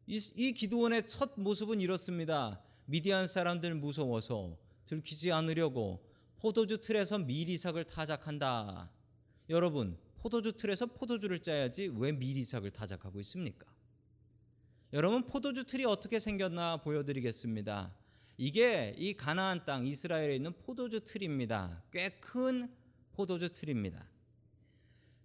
이, 0.07 0.17
이 0.35 0.53
기도원의 0.53 1.09
첫 1.09 1.33
모습은 1.35 1.81
이렇습니다. 1.81 2.61
미디안 2.85 3.27
사람들 3.27 3.75
무서워서 3.75 4.57
들키지 4.85 5.33
않으려고 5.33 6.01
포도주 6.37 6.79
틀에서 6.79 7.19
미리삭을 7.19 7.83
타작한다. 7.83 8.89
여러분, 9.49 9.97
포도주 10.15 10.53
틀에서 10.53 10.85
포도주를 10.85 11.41
짜야지 11.41 11.91
왜 11.93 12.13
미리삭을 12.13 12.71
타작하고 12.71 13.19
있습니까? 13.19 13.67
여러분, 14.93 15.25
포도주 15.25 15.65
틀이 15.65 15.83
어떻게 15.83 16.19
생겼나 16.19 16.77
보여드리겠습니다. 16.77 17.93
이게 18.37 18.95
이 18.97 19.13
가나안 19.13 19.65
땅 19.65 19.85
이스라엘에 19.85 20.35
있는 20.37 20.53
포도주 20.53 21.01
틀입니다. 21.01 21.83
꽤 21.91 22.17
큰 22.21 22.73
포도주 23.11 23.51
틀입니다. 23.51 24.07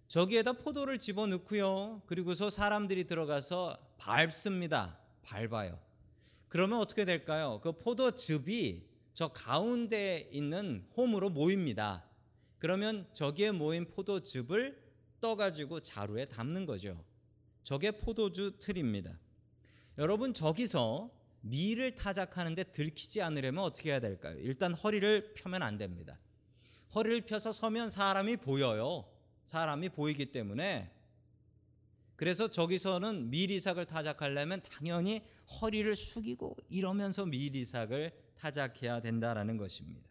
저기에다 0.07 0.53
포도를 0.53 0.99
집어넣고요. 0.99 2.03
그리고서 2.05 2.49
사람들이 2.49 3.05
들어가서 3.05 3.77
밟습니다. 3.97 4.99
밟아요. 5.23 5.79
그러면 6.49 6.79
어떻게 6.79 7.05
될까요? 7.05 7.59
그 7.63 7.71
포도즙이 7.71 8.83
저 9.13 9.29
가운데 9.29 10.29
있는 10.31 10.87
홈으로 10.95 11.29
모입니다. 11.29 12.03
그러면 12.59 13.07
저기에 13.13 13.51
모인 13.51 13.89
포도즙을 13.89 14.81
떠가지고 15.19 15.79
자루에 15.79 16.25
담는 16.25 16.65
거죠. 16.65 17.03
저게 17.63 17.91
포도주 17.91 18.59
틀입니다. 18.59 19.17
여러분 19.97 20.33
저기서 20.33 21.11
밀을 21.41 21.95
타작하는데 21.95 22.63
들키지 22.65 23.21
않으려면 23.21 23.63
어떻게 23.63 23.91
해야 23.91 23.99
될까요? 23.99 24.37
일단 24.39 24.73
허리를 24.73 25.33
펴면 25.33 25.61
안 25.61 25.77
됩니다. 25.77 26.19
허리를 26.95 27.21
펴서 27.21 27.51
서면 27.51 27.89
사람이 27.89 28.37
보여요. 28.37 29.05
사람이 29.45 29.89
보이기 29.89 30.31
때문에 30.31 30.91
그래서 32.15 32.47
저기서는 32.47 33.29
미리삭을 33.29 33.85
타작하려면 33.85 34.61
당연히 34.61 35.23
허리를 35.61 35.95
숙이고 35.95 36.55
이러면서 36.69 37.25
미리삭을 37.25 38.11
타작해야 38.37 39.01
된다라는 39.01 39.57
것입니다. 39.57 40.07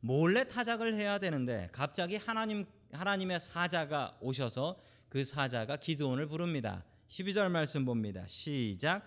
몰래 0.00 0.46
타작을 0.46 0.94
해야 0.94 1.18
되는데 1.18 1.68
갑자기 1.72 2.16
하나님 2.16 2.66
하나님의 2.92 3.40
사자가 3.40 4.16
오셔서 4.20 4.78
그 5.08 5.24
사자가 5.24 5.76
기드온을 5.76 6.26
부릅니다. 6.26 6.84
12절 7.08 7.48
말씀 7.50 7.84
봅니다. 7.84 8.26
시작. 8.26 9.02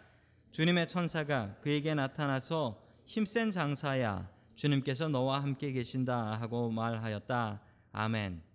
주님의 0.51 0.87
천사가 0.87 1.57
그에게 1.61 1.93
나타나서 1.93 2.83
힘센 3.05 3.51
장사야 3.51 4.29
주님께서 4.55 5.07
너와 5.07 5.41
함께 5.41 5.71
계신다 5.71 6.33
하고 6.33 6.69
말하였다. 6.69 7.61
아멘. 7.93 8.50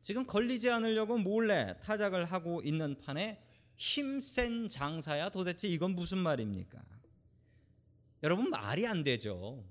지금 0.00 0.26
걸리지 0.26 0.70
않으려고 0.70 1.18
몰래 1.18 1.76
타작을 1.82 2.24
하고 2.24 2.62
있는 2.62 2.98
판에 2.98 3.42
힘센 3.76 4.68
장사야 4.68 5.28
도대체 5.28 5.68
이건 5.68 5.94
무슨 5.94 6.18
말입니까? 6.18 6.82
여러분 8.22 8.50
말이 8.50 8.86
안 8.86 9.04
되죠. 9.04 9.64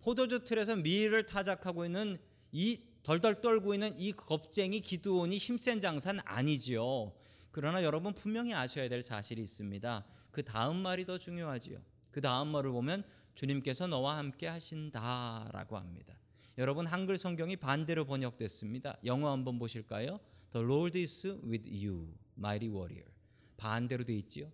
포도주 0.00 0.44
틀에서 0.44 0.76
미를 0.76 1.26
타작하고 1.26 1.84
있는 1.84 2.18
이 2.50 2.80
덜덜 3.02 3.40
떨고 3.40 3.74
있는 3.74 3.98
이 3.98 4.12
겁쟁이 4.12 4.80
기드온이 4.80 5.36
힘센 5.36 5.80
장사는 5.80 6.20
아니지요. 6.24 7.12
그러나 7.50 7.82
여러분 7.82 8.14
분명히 8.14 8.54
아셔야 8.54 8.88
될 8.88 9.02
사실이 9.02 9.42
있습니다. 9.42 10.04
그 10.30 10.42
다음 10.42 10.76
말이 10.78 11.04
더 11.04 11.18
중요하지요. 11.18 11.78
그 12.10 12.20
다음 12.20 12.48
말을 12.48 12.70
보면 12.70 13.04
주님께서 13.34 13.86
너와 13.86 14.16
함께 14.18 14.46
하신다라고 14.46 15.76
합니다. 15.76 16.14
여러분 16.62 16.86
한글 16.86 17.18
성경이 17.18 17.56
반대로 17.56 18.04
번역됐습니다. 18.04 18.96
영어 19.04 19.32
한번 19.32 19.58
보실까요? 19.58 20.20
The 20.52 20.64
Lord 20.64 20.96
is 20.96 21.26
with 21.44 21.68
you, 21.68 22.14
mighty 22.38 22.72
warrior. 22.72 23.10
반대로 23.56 24.04
돼 24.04 24.14
있지요. 24.18 24.48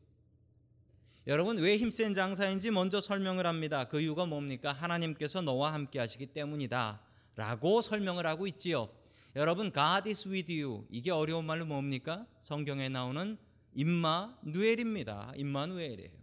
여러분 1.26 1.58
왜 1.58 1.76
힘센 1.76 2.14
장사인지 2.14 2.70
먼저 2.70 3.02
설명을 3.02 3.44
합니다. 3.46 3.84
그 3.84 4.00
이유가 4.00 4.24
뭡니까? 4.24 4.72
하나님께서 4.72 5.42
너와 5.42 5.74
함께 5.74 5.98
하시기 5.98 6.28
때문이다. 6.28 7.02
라고 7.36 7.82
설명을 7.82 8.24
하고 8.24 8.46
있지요. 8.46 8.88
여러분 9.36 9.70
God 9.70 10.08
is 10.08 10.26
with 10.26 10.50
you. 10.50 10.86
이게 10.88 11.10
어려운 11.10 11.44
말로 11.44 11.66
뭡니까? 11.66 12.26
성경에 12.40 12.88
나오는 12.88 13.36
임마 13.74 14.38
누엘입니다. 14.44 15.34
임마 15.36 15.66
누엘이에요. 15.66 16.16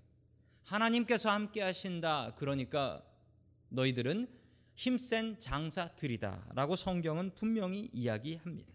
하나님께서 0.63 1.29
함께 1.29 1.61
하신다. 1.61 2.33
그러니까 2.39 3.03
너희들은 3.69 4.44
힘센 4.75 5.39
장사들이다라고 5.39 6.75
성경은 6.75 7.33
분명히 7.35 7.89
이야기합니다. 7.93 8.73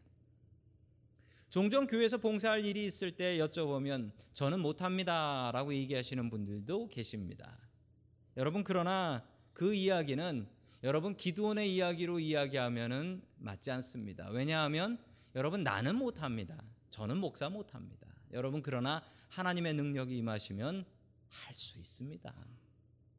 종종 1.50 1.86
교회에서 1.86 2.18
봉사할 2.18 2.64
일이 2.64 2.86
있을 2.86 3.16
때 3.16 3.38
여쭤보면 3.38 4.12
저는 4.32 4.60
못합니다라고 4.60 5.74
얘기하시는 5.74 6.30
분들도 6.30 6.88
계십니다. 6.88 7.58
여러분 8.36 8.62
그러나 8.64 9.26
그 9.52 9.74
이야기는 9.74 10.48
여러분 10.84 11.16
기도원의 11.16 11.74
이야기로 11.74 12.20
이야기하면은 12.20 13.22
맞지 13.36 13.70
않습니다. 13.72 14.28
왜냐하면 14.30 14.98
여러분 15.34 15.62
나는 15.62 15.96
못합니다. 15.96 16.62
저는 16.90 17.18
목사 17.18 17.50
못합니다. 17.50 18.06
여러분 18.32 18.62
그러나 18.62 19.02
하나님의 19.28 19.74
능력이 19.74 20.16
임하시면 20.16 20.84
할 21.30 21.54
수 21.54 21.78
있습니다. 21.78 22.34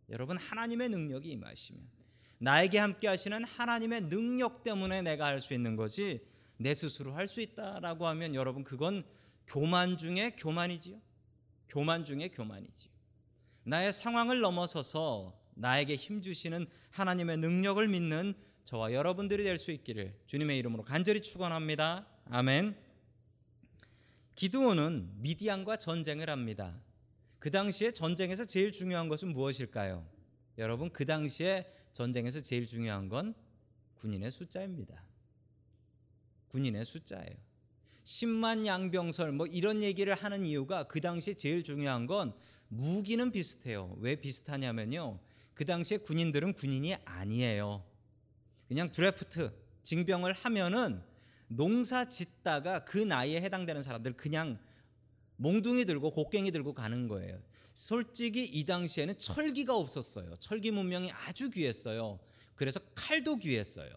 여러분 0.10 0.38
하나님의 0.38 0.90
능력이 0.90 1.30
임하시면 1.32 1.82
나에게 2.42 2.80
함께 2.80 3.08
하시는 3.08 3.44
하나님의 3.44 4.10
능력 4.10 4.64
때문에 4.64 5.04
내가 5.04 5.28
할 5.28 5.42
수 5.42 5.54
있는 5.54 5.76
거지 5.76 6.26
내 6.58 6.74
스스로 6.74 7.14
할 7.14 7.28
수 7.28 7.40
있다라고 7.40 8.08
하면 8.08 8.34
여러분 8.34 8.64
그건 8.64 9.04
교만 9.46 9.98
중에 9.98 10.32
교만이지요. 10.38 11.00
교만 11.70 12.04
중에 12.04 12.30
교만이지요. 12.30 12.92
나의 13.64 13.94
상황을 13.94 14.40
넘어서서 14.40 15.40
나에게 15.54 15.96
힘 15.96 16.24
주시는 16.24 16.66
하나님의 16.90 17.38
능력을 17.38 17.88
믿는 17.88 18.34
저와 18.64 18.92
여러분들이 18.94 19.44
될 19.44 19.60
수 19.60 19.70
있기를 19.72 20.16
주님의 20.26 20.58
이름으로 20.58 20.84
간절히 20.84 21.22
축원합니다. 21.22 22.08
아멘. 22.26 22.76
기드온은 24.34 25.12
미디안과 25.18 25.78
전쟁을 25.78 26.28
합니다. 26.30 26.82
그 27.38 27.52
당시에 27.52 27.92
전쟁에서 27.92 28.46
제일 28.46 28.72
중요한 28.72 29.10
것은 29.10 29.32
무엇일까요? 29.32 30.08
여러분 30.58 30.90
그 30.90 31.06
당시에 31.06 31.72
전쟁에서 31.92 32.42
제일 32.42 32.66
중요한 32.66 33.10
건 33.10 33.34
군인의 33.96 34.32
숫자입니다. 34.32 35.04
군인의 36.50 36.86
숫자예요. 36.86 37.36
10만 38.04 38.66
양병설 38.66 39.32
뭐 39.32 39.46
이런 39.46 39.84
얘기를 39.84 40.14
하는 40.14 40.46
이유가 40.46 40.84
그 40.84 41.00
당시에 41.02 41.34
제일 41.34 41.64
중요한 41.64 42.08
건 42.08 42.34
무기는 42.68 43.32
비슷해요. 43.32 43.96
왜 44.00 44.16
비슷하냐면요. 44.16 45.20
그 45.54 45.66
당시에 45.66 45.98
군인들은 45.98 46.54
군인이 46.54 46.96
아니에요. 47.06 47.86
그냥 48.68 48.92
드래프트 48.92 49.54
징병을 49.84 50.34
하면은 50.34 51.04
농사 51.48 52.08
짓다가 52.08 52.86
그 52.86 52.98
나이에 52.98 53.42
해당되는 53.42 53.84
사람들 53.84 54.14
그냥 54.14 54.58
몽둥이 55.42 55.86
들고 55.86 56.12
곡괭이 56.12 56.52
들고 56.52 56.74
가는 56.74 57.08
거예요. 57.08 57.42
솔직히 57.74 58.44
이 58.44 58.64
당시에는 58.64 59.18
철기가 59.18 59.76
없었어요. 59.76 60.36
철기 60.36 60.70
문명이 60.70 61.12
아주 61.12 61.50
귀했어요. 61.50 62.20
그래서 62.54 62.80
칼도 62.94 63.38
귀했어요. 63.38 63.90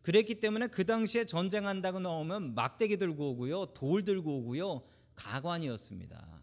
그랬기 0.00 0.40
때문에 0.40 0.68
그 0.68 0.86
당시에 0.86 1.26
전쟁한다고 1.26 2.00
나오면 2.00 2.54
막대기 2.54 2.96
들고 2.96 3.32
오고요, 3.32 3.66
돌 3.74 4.04
들고 4.04 4.38
오고요, 4.38 4.82
가관이었습니다. 5.14 6.40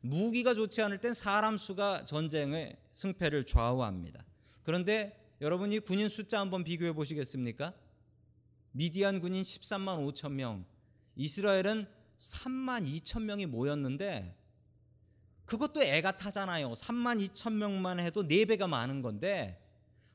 무기가 0.00 0.54
좋지 0.54 0.80
않을 0.80 0.98
땐 0.98 1.12
사람 1.12 1.58
수가 1.58 2.06
전쟁의 2.06 2.78
승패를 2.92 3.44
좌우합니다. 3.44 4.24
그런데 4.62 5.36
여러분이 5.42 5.80
군인 5.80 6.08
숫자 6.08 6.40
한번 6.40 6.64
비교해 6.64 6.94
보시겠습니까? 6.94 7.74
미디안 8.72 9.20
군인 9.20 9.42
13만 9.42 9.98
5천 10.14 10.32
명, 10.32 10.64
이스라엘은 11.14 11.86
3만 12.22 12.86
2천 12.86 13.22
명이 13.22 13.46
모였는데 13.46 14.36
그것도 15.44 15.82
애가 15.82 16.16
타잖아요. 16.16 16.70
3만 16.72 17.20
2천 17.28 17.54
명만 17.54 17.98
해도 17.98 18.22
4배가 18.22 18.68
많은 18.68 19.02
건데 19.02 19.58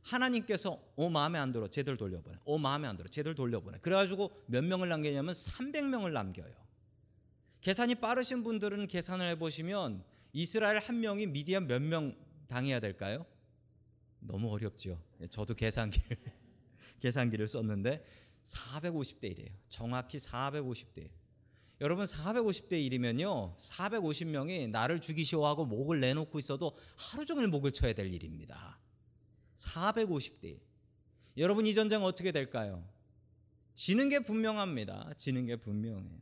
하나님께서 0.03 0.81
오 0.95 1.09
마음에 1.09 1.37
안 1.37 1.51
들어 1.51 1.67
제들 1.67 1.97
돌려보내. 1.97 2.37
오 2.45 2.57
마음에 2.57 2.87
안 2.87 2.95
들어 2.95 3.09
제들 3.09 3.35
돌려보내. 3.35 3.79
그래가지고 3.79 4.31
몇 4.47 4.63
명을 4.63 4.87
남기냐면 4.87 5.33
300명을 5.33 6.11
남겨요. 6.11 6.55
계산이 7.59 7.95
빠르신 7.95 8.43
분들은 8.43 8.87
계산을 8.87 9.27
해보시면 9.29 10.03
이스라엘 10.31 10.77
한 10.79 11.01
명이 11.01 11.27
미디안 11.27 11.67
몇 11.67 11.81
명 11.81 12.15
당해야 12.47 12.79
될까요? 12.79 13.25
너무 14.19 14.49
어렵죠. 14.53 15.01
저도 15.29 15.53
계산기를 15.55 16.17
계산기를 17.01 17.47
썼는데 17.49 18.05
450대 18.45 19.35
1이에요. 19.35 19.51
정확히 19.67 20.17
450대 20.17 20.99
1. 20.99 21.09
여러분 21.79 22.05
450대 22.05 22.73
1이면요. 22.89 23.55
450명이 23.57 24.69
나를 24.69 24.99
죽이시오 24.99 25.45
하고 25.45 25.65
목을 25.65 25.99
내놓고 25.99 26.39
있어도 26.39 26.75
하루 26.95 27.25
종일 27.25 27.47
목을 27.47 27.71
쳐야 27.71 27.93
될 27.93 28.11
일입니다. 28.11 28.79
450대 29.55 30.45
1. 30.45 30.59
여러분 31.37 31.67
이 31.67 31.73
전쟁 31.73 32.03
어떻게 32.03 32.31
될까요? 32.31 32.83
지는 33.75 34.09
게 34.09 34.19
분명합니다. 34.19 35.13
지는 35.17 35.45
게 35.45 35.55
분명해요. 35.55 36.17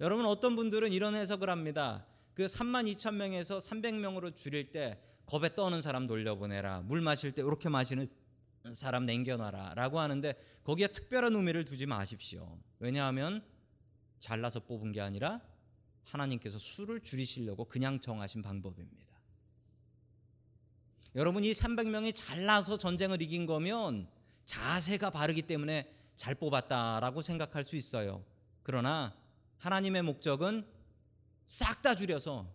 여러분 0.00 0.26
어떤 0.26 0.54
분들은 0.54 0.92
이런 0.92 1.14
해석을 1.14 1.48
합니다. 1.48 2.06
그 2.34 2.44
3만 2.44 2.90
2천 2.92 3.14
명에서 3.14 3.58
300명으로 3.58 4.34
줄일 4.34 4.70
때 4.70 5.00
겁에 5.24 5.54
떠는 5.54 5.80
사람 5.80 6.06
돌려보내라. 6.06 6.82
물 6.82 7.00
마실 7.00 7.32
때 7.32 7.40
이렇게 7.40 7.70
마시는 7.70 8.06
사람 8.74 9.06
남겨놔라. 9.06 9.74
라고 9.74 9.98
하는데 9.98 10.34
거기에 10.64 10.88
특별한 10.88 11.34
의미를 11.34 11.64
두지 11.64 11.86
마십시오. 11.86 12.58
왜냐하면 12.80 13.42
잘라서 14.22 14.60
뽑은 14.60 14.92
게 14.92 15.00
아니라 15.00 15.40
하나님께서 16.04 16.56
수를 16.56 17.00
줄이시려고 17.00 17.64
그냥 17.64 18.00
정하신 18.00 18.40
방법입니다. 18.40 19.18
여러분 21.16 21.42
이 21.44 21.50
300명이 21.50 22.14
잘나서 22.14 22.78
전쟁을 22.78 23.20
이긴 23.20 23.46
거면 23.46 24.08
자세가 24.44 25.10
바르기 25.10 25.42
때문에 25.42 25.92
잘 26.16 26.36
뽑았다라고 26.36 27.20
생각할 27.20 27.64
수 27.64 27.74
있어요. 27.76 28.24
그러나 28.62 29.12
하나님의 29.58 30.02
목적은 30.02 30.66
싹 31.44 31.82
다 31.82 31.96
줄여서 31.96 32.48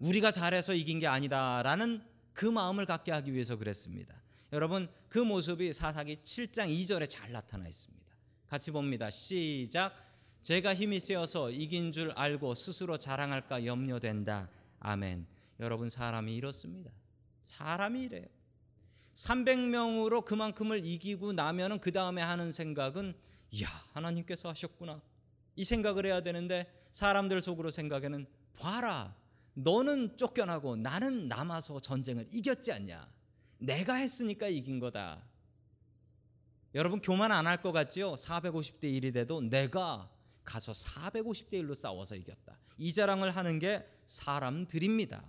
우리가 0.00 0.32
잘해서 0.32 0.74
이긴 0.74 0.98
게 0.98 1.06
아니다라는 1.06 2.04
그 2.32 2.44
마음을 2.44 2.86
갖게 2.86 3.12
하기 3.12 3.32
위해서 3.32 3.56
그랬습니다. 3.56 4.20
여러분 4.52 4.88
그 5.08 5.20
모습이 5.20 5.72
사사기 5.72 6.16
7장 6.16 6.68
2절에 6.68 7.08
잘 7.08 7.30
나타나 7.30 7.68
있습니다. 7.68 8.04
같이 8.48 8.72
봅니다. 8.72 9.10
시작. 9.10 10.04
제가 10.44 10.74
힘이 10.74 11.00
세어서 11.00 11.50
이긴 11.52 11.90
줄 11.90 12.12
알고 12.12 12.54
스스로 12.54 12.98
자랑할까 12.98 13.64
염려된다. 13.64 14.50
아멘. 14.78 15.26
여러분 15.58 15.88
사람이 15.88 16.36
이렇습니다. 16.36 16.90
사람이 17.40 18.02
이래요. 18.02 18.26
300명으로 19.14 20.22
그만큼을 20.22 20.84
이기고 20.84 21.32
나면은 21.32 21.78
그 21.78 21.92
다음에 21.92 22.20
하는 22.20 22.52
생각은 22.52 23.14
이야 23.52 23.68
하나님께서 23.94 24.50
하셨구나 24.50 25.00
이 25.56 25.64
생각을 25.64 26.04
해야 26.04 26.20
되는데 26.20 26.70
사람들 26.90 27.40
속으로 27.40 27.70
생각에는 27.70 28.26
봐라 28.58 29.16
너는 29.54 30.18
쫓겨나고 30.18 30.76
나는 30.76 31.26
남아서 31.26 31.80
전쟁을 31.80 32.28
이겼지 32.30 32.70
않냐 32.70 33.08
내가 33.58 33.94
했으니까 33.94 34.48
이긴 34.48 34.78
거다 34.78 35.24
여러분 36.74 37.00
교만 37.00 37.32
안 37.32 37.46
할 37.46 37.62
것 37.62 37.72
같지요 37.72 38.12
450대 38.14 38.82
1이 38.82 39.14
돼도 39.14 39.40
내가 39.40 40.10
가서 40.44 40.72
450대 40.72 41.54
1로 41.62 41.74
싸워서 41.74 42.16
이겼다 42.16 42.58
이 42.78 42.92
자랑을 42.92 43.30
하는 43.30 43.58
게 43.58 43.86
사람들입니다 44.06 45.22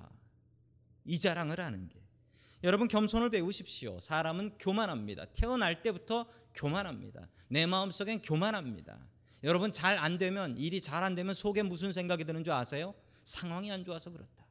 이 1.05 1.19
자랑을 1.19 1.59
하는 1.59 1.87
게 1.87 2.05
여러분 2.63 2.87
겸손을 2.87 3.29
배우십시오. 3.29 3.99
사람은 3.99 4.57
교만합니다. 4.57 5.25
태어날 5.25 5.83
때부터 5.83 6.25
교만합니다. 6.55 7.29
내 7.47 7.67
마음속엔 7.67 8.23
교만합니다. 8.23 8.97
여러분 9.43 9.71
잘 9.71 9.99
안 9.99 10.17
되면 10.17 10.57
일이 10.57 10.81
잘 10.81 11.03
안 11.03 11.13
되면 11.13 11.35
속에 11.35 11.61
무슨 11.61 11.91
생각이 11.91 12.23
드는 12.23 12.43
줄 12.43 12.53
아세요? 12.53 12.95
상황이 13.23 13.71
안 13.71 13.85
좋아서 13.85 14.09
그렇다. 14.09 14.47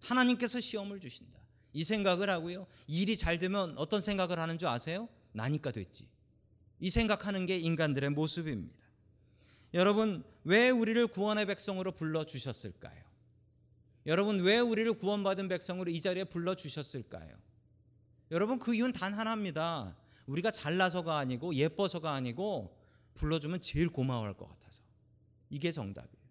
하나님께서 0.00 0.60
시험을 0.60 1.00
주신다. 1.00 1.40
이 1.72 1.84
생각을 1.84 2.28
하고요. 2.28 2.66
일이 2.86 3.16
잘 3.16 3.38
되면 3.38 3.78
어떤 3.78 4.02
생각을 4.02 4.38
하는 4.38 4.58
줄 4.58 4.68
아세요? 4.68 5.08
나니까 5.32 5.70
됐지. 5.70 6.06
이 6.80 6.90
생각하는 6.90 7.46
게 7.46 7.56
인간들의 7.58 8.10
모습입니다. 8.10 8.78
여러분, 9.74 10.22
왜 10.44 10.70
우리를 10.70 11.06
구원의 11.06 11.46
백성으로 11.46 11.92
불러 11.92 12.24
주셨을까요? 12.24 13.02
여러분, 14.06 14.40
왜 14.40 14.58
우리를 14.58 14.92
구원받은 14.94 15.48
백성으로 15.48 15.90
이 15.90 16.00
자리에 16.00 16.24
불러 16.24 16.54
주셨을까요? 16.54 17.36
여러분, 18.30 18.58
그 18.58 18.74
이유는 18.74 18.92
단 18.92 19.14
하나입니다. 19.14 19.96
우리가 20.26 20.50
잘나서가 20.50 21.18
아니고 21.18 21.54
예뻐서가 21.54 22.12
아니고 22.12 22.76
불러주면 23.14 23.60
제일 23.60 23.88
고마워할 23.88 24.34
것 24.34 24.48
같아서. 24.48 24.82
이게 25.50 25.70
정답이에요. 25.70 26.22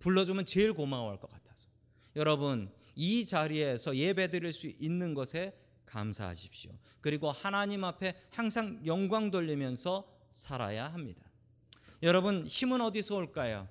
불러주면 0.00 0.46
제일 0.46 0.72
고마워할 0.72 1.18
것 1.18 1.30
같아서. 1.30 1.68
여러분, 2.16 2.72
이 2.94 3.24
자리에서 3.24 3.96
예배 3.96 4.28
드릴 4.28 4.52
수 4.52 4.68
있는 4.68 5.14
것에 5.14 5.56
감사하십시오. 5.86 6.72
그리고 7.00 7.30
하나님 7.30 7.84
앞에 7.84 8.14
항상 8.30 8.84
영광 8.86 9.30
돌리면서 9.30 10.06
살아야 10.30 10.92
합니다. 10.92 11.29
여러분, 12.02 12.46
힘은 12.46 12.80
어디서 12.80 13.16
올까요? 13.16 13.68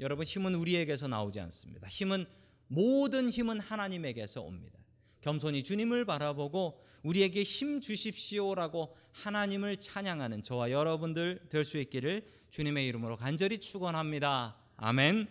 여러분, 0.00 0.24
힘은 0.24 0.54
우리에게서 0.54 1.08
나오지 1.08 1.40
않습니다. 1.40 1.88
힘은 1.88 2.26
모든 2.66 3.30
힘은 3.30 3.60
하나님에게서 3.60 4.42
옵니다. 4.42 4.78
겸손히 5.20 5.62
주님을 5.62 6.04
바라보고 6.04 6.80
우리에게 7.02 7.42
힘 7.42 7.80
주십시오라고 7.80 8.96
하나님을 9.12 9.78
찬양하는 9.78 10.42
저와 10.42 10.70
여러분들 10.70 11.48
될 11.48 11.64
수 11.64 11.78
있기를 11.78 12.26
주님의 12.50 12.86
이름으로 12.88 13.16
간절히 13.16 13.58
축원합니다. 13.58 14.56
아멘. 14.76 15.28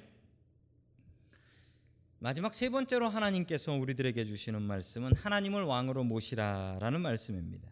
마지막 2.20 2.54
세 2.54 2.70
번째로 2.70 3.08
하나님께서 3.08 3.74
우리들에게 3.74 4.26
주시는 4.26 4.62
말씀은 4.62 5.16
하나님을 5.16 5.64
왕으로 5.64 6.04
모시라라는 6.04 7.02
말씀입니다. 7.02 7.70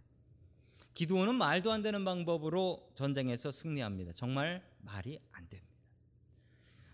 기도원은 0.98 1.36
말도 1.36 1.72
안 1.72 1.84
되는 1.84 2.04
방법으로 2.04 2.90
전쟁에서 2.96 3.52
승리합니다. 3.52 4.14
정말 4.14 4.68
말이 4.80 5.20
안 5.32 5.48
됩니다. 5.48 5.72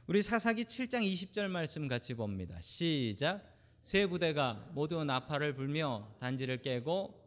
우리 0.08 0.22
사사기 0.22 0.66
7장 0.66 1.10
20절 1.10 1.48
말씀 1.48 1.88
같이 1.88 2.14
봅니다. 2.14 2.60
시작. 2.60 3.42
세 3.80 4.06
부대가 4.06 4.70
모두 4.74 5.06
나팔을 5.06 5.56
불며 5.56 6.14
단지를 6.20 6.62
깨고 6.62 7.18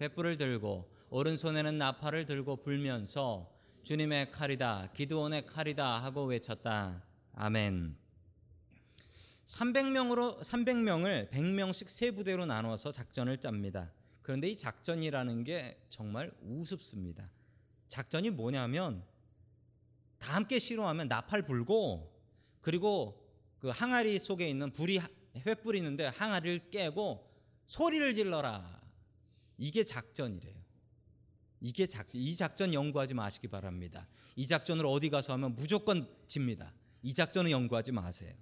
횃불을 0.00 0.38
들고 0.38 0.90
오른손에는 1.08 1.78
나팔을 1.78 2.26
들고 2.26 2.64
불면서 2.64 3.48
주님의 3.84 4.32
칼이다 4.32 4.90
기드온의 4.92 5.46
칼이다 5.46 6.02
하고 6.02 6.24
외쳤다. 6.24 7.04
아멘. 7.34 7.96
300명으로 9.44 10.40
300명을 10.40 11.30
100명씩 11.30 11.86
세 11.86 12.10
부대로 12.10 12.44
나눠서 12.44 12.90
작전을 12.90 13.38
짭니다. 13.38 13.92
그런데 14.30 14.48
이 14.48 14.56
작전이라는 14.56 15.42
게 15.42 15.76
정말 15.88 16.32
우습습니다. 16.40 17.28
작전이 17.88 18.30
뭐냐면 18.30 19.04
다 20.20 20.36
함께 20.36 20.60
실험하면 20.60 21.08
나팔 21.08 21.42
불고 21.42 22.16
그리고 22.60 23.28
그 23.58 23.70
항아리 23.70 24.20
속에 24.20 24.48
있는 24.48 24.72
불이 24.72 25.00
횃불이 25.34 25.78
있는데 25.78 26.06
항아리를 26.06 26.70
깨고 26.70 27.28
소리를 27.66 28.14
질러라. 28.14 28.80
이게 29.58 29.82
작전이래요. 29.82 30.54
이게 31.60 31.88
작, 31.88 32.06
이 32.12 32.36
작전 32.36 32.72
연구하지 32.72 33.14
마시기 33.14 33.48
바랍니다. 33.48 34.06
이 34.36 34.46
작전을 34.46 34.86
어디 34.86 35.10
가서 35.10 35.32
하면 35.32 35.56
무조건 35.56 36.08
집니다. 36.28 36.72
이 37.02 37.12
작전은 37.12 37.50
연구하지 37.50 37.90
마세요. 37.90 38.32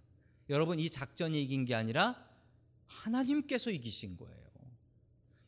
여러분 0.51 0.79
이 0.79 0.91
작전이 0.91 1.43
이긴 1.45 1.65
게 1.65 1.75
아니라 1.75 2.29
하나님께서 2.85 3.71
이기신 3.71 4.19
거예요. 4.19 4.48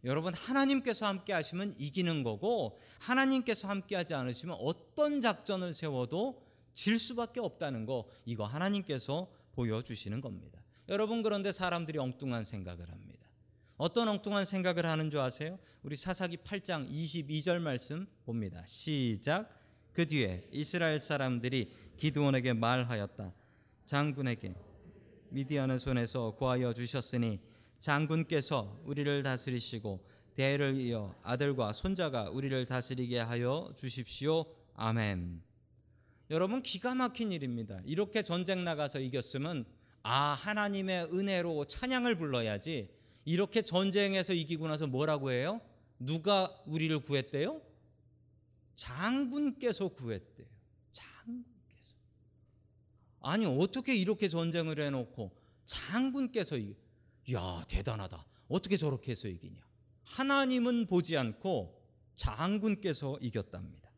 여러분 0.04 0.32
하나님께서 0.32 1.06
함께 1.06 1.32
하시면 1.32 1.74
이기는 1.78 2.22
거고 2.22 2.78
하나님께서 2.98 3.68
함께 3.68 3.96
하지 3.96 4.14
않으시면 4.14 4.56
어떤 4.60 5.20
작전을 5.20 5.74
세워도 5.74 6.42
질 6.72 6.98
수밖에 6.98 7.40
없다는 7.40 7.84
거 7.86 8.08
이거 8.24 8.44
하나님께서 8.46 9.30
보여주시는 9.52 10.20
겁니다. 10.20 10.62
여러분 10.88 11.22
그런데 11.22 11.52
사람들이 11.52 11.98
엉뚱한 11.98 12.44
생각을 12.44 12.90
합니다. 12.90 13.28
어떤 13.76 14.08
엉뚱한 14.08 14.44
생각을 14.44 14.86
하는 14.86 15.10
줄 15.10 15.20
아세요? 15.20 15.58
우리 15.82 15.96
사사기 15.96 16.38
8장 16.38 16.90
22절 16.90 17.58
말씀 17.60 18.06
봅니다. 18.24 18.62
시작. 18.66 19.48
그 19.92 20.06
뒤에 20.06 20.48
이스라엘 20.52 21.00
사람들이 21.00 21.72
기드온에게 21.96 22.52
말하였다. 22.52 23.32
장군에게 23.86 24.54
미디안의 25.30 25.78
손에서 25.78 26.32
구하여 26.32 26.72
주셨으니 26.72 27.40
장군께서 27.80 28.82
우리를 28.84 29.22
다스리시고 29.22 30.06
대를 30.34 30.74
이어 30.74 31.14
아들과 31.22 31.72
손자가 31.72 32.30
우리를 32.30 32.66
다스리게 32.66 33.18
하여 33.18 33.72
주십시오. 33.76 34.44
아멘. 34.74 35.42
여러분 36.30 36.62
기가 36.62 36.94
막힌 36.94 37.32
일입니다. 37.32 37.80
이렇게 37.84 38.22
전쟁 38.22 38.64
나가서 38.64 39.00
이겼으면 39.00 39.64
아 40.02 40.34
하나님의 40.34 41.08
은혜로 41.12 41.64
찬양을 41.64 42.16
불러야지. 42.16 42.90
이렇게 43.24 43.62
전쟁에서 43.62 44.32
이기고 44.32 44.68
나서 44.68 44.86
뭐라고 44.86 45.32
해요? 45.32 45.60
누가 45.98 46.54
우리를 46.66 46.98
구했대요? 47.00 47.60
장군께서 48.74 49.88
구했대요. 49.88 50.46
장군께서. 50.90 51.96
아니 53.20 53.46
어떻게 53.46 53.94
이렇게 53.94 54.28
전쟁을 54.28 54.80
해놓고 54.80 55.32
장군께서? 55.66 56.56
야 57.32 57.64
대단하다. 57.68 58.24
어떻게 58.48 58.76
저렇게 58.76 59.12
해서 59.12 59.28
이기냐? 59.28 59.60
하나님은 60.04 60.86
보지 60.86 61.16
않고 61.16 61.80
장군께서 62.14 63.18
이겼답니다. 63.20 63.90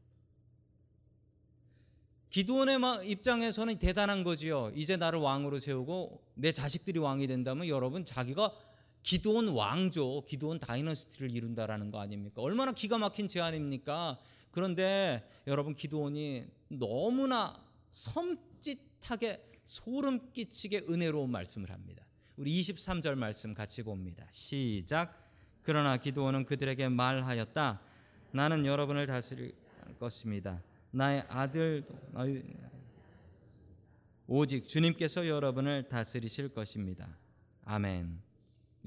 기도원의 2.30 2.78
입장에서는 3.08 3.78
대단한 3.78 4.24
거지요. 4.24 4.72
이제 4.74 4.96
나를 4.96 5.18
왕으로 5.18 5.58
세우고 5.58 6.22
내 6.34 6.52
자식들이 6.52 6.98
왕이 6.98 7.26
된다면 7.26 7.68
여러분 7.68 8.04
자기가 8.04 8.54
기도원 9.02 9.48
왕조, 9.48 10.24
기도원 10.26 10.58
다이너스티를 10.58 11.30
이룬다라는 11.30 11.90
거 11.90 12.00
아닙니까? 12.00 12.40
얼마나 12.40 12.72
기가 12.72 12.96
막힌 12.96 13.28
제안입니까? 13.28 14.18
그런데 14.50 15.28
여러분 15.46 15.74
기도원이 15.74 16.46
너무나 16.68 17.62
섬찟하게 17.90 19.40
소름 19.64 20.32
끼치게 20.32 20.86
은혜로운 20.88 21.30
말씀을 21.30 21.70
합니다. 21.70 22.06
우리 22.42 22.60
23절 22.60 23.14
말씀 23.14 23.54
같이 23.54 23.84
봅니다. 23.84 24.26
시작. 24.28 25.30
그러나 25.62 25.96
기도원은 25.96 26.44
그들에게 26.44 26.88
말하였다. 26.88 27.80
나는 28.32 28.66
여러분을 28.66 29.06
다스릴 29.06 29.54
것입니다. 30.00 30.60
나의 30.90 31.24
아들도 31.28 31.94
오직 34.26 34.66
주님께서 34.66 35.28
여러분을 35.28 35.88
다스리실 35.88 36.48
것입니다. 36.48 37.16
아멘. 37.64 38.20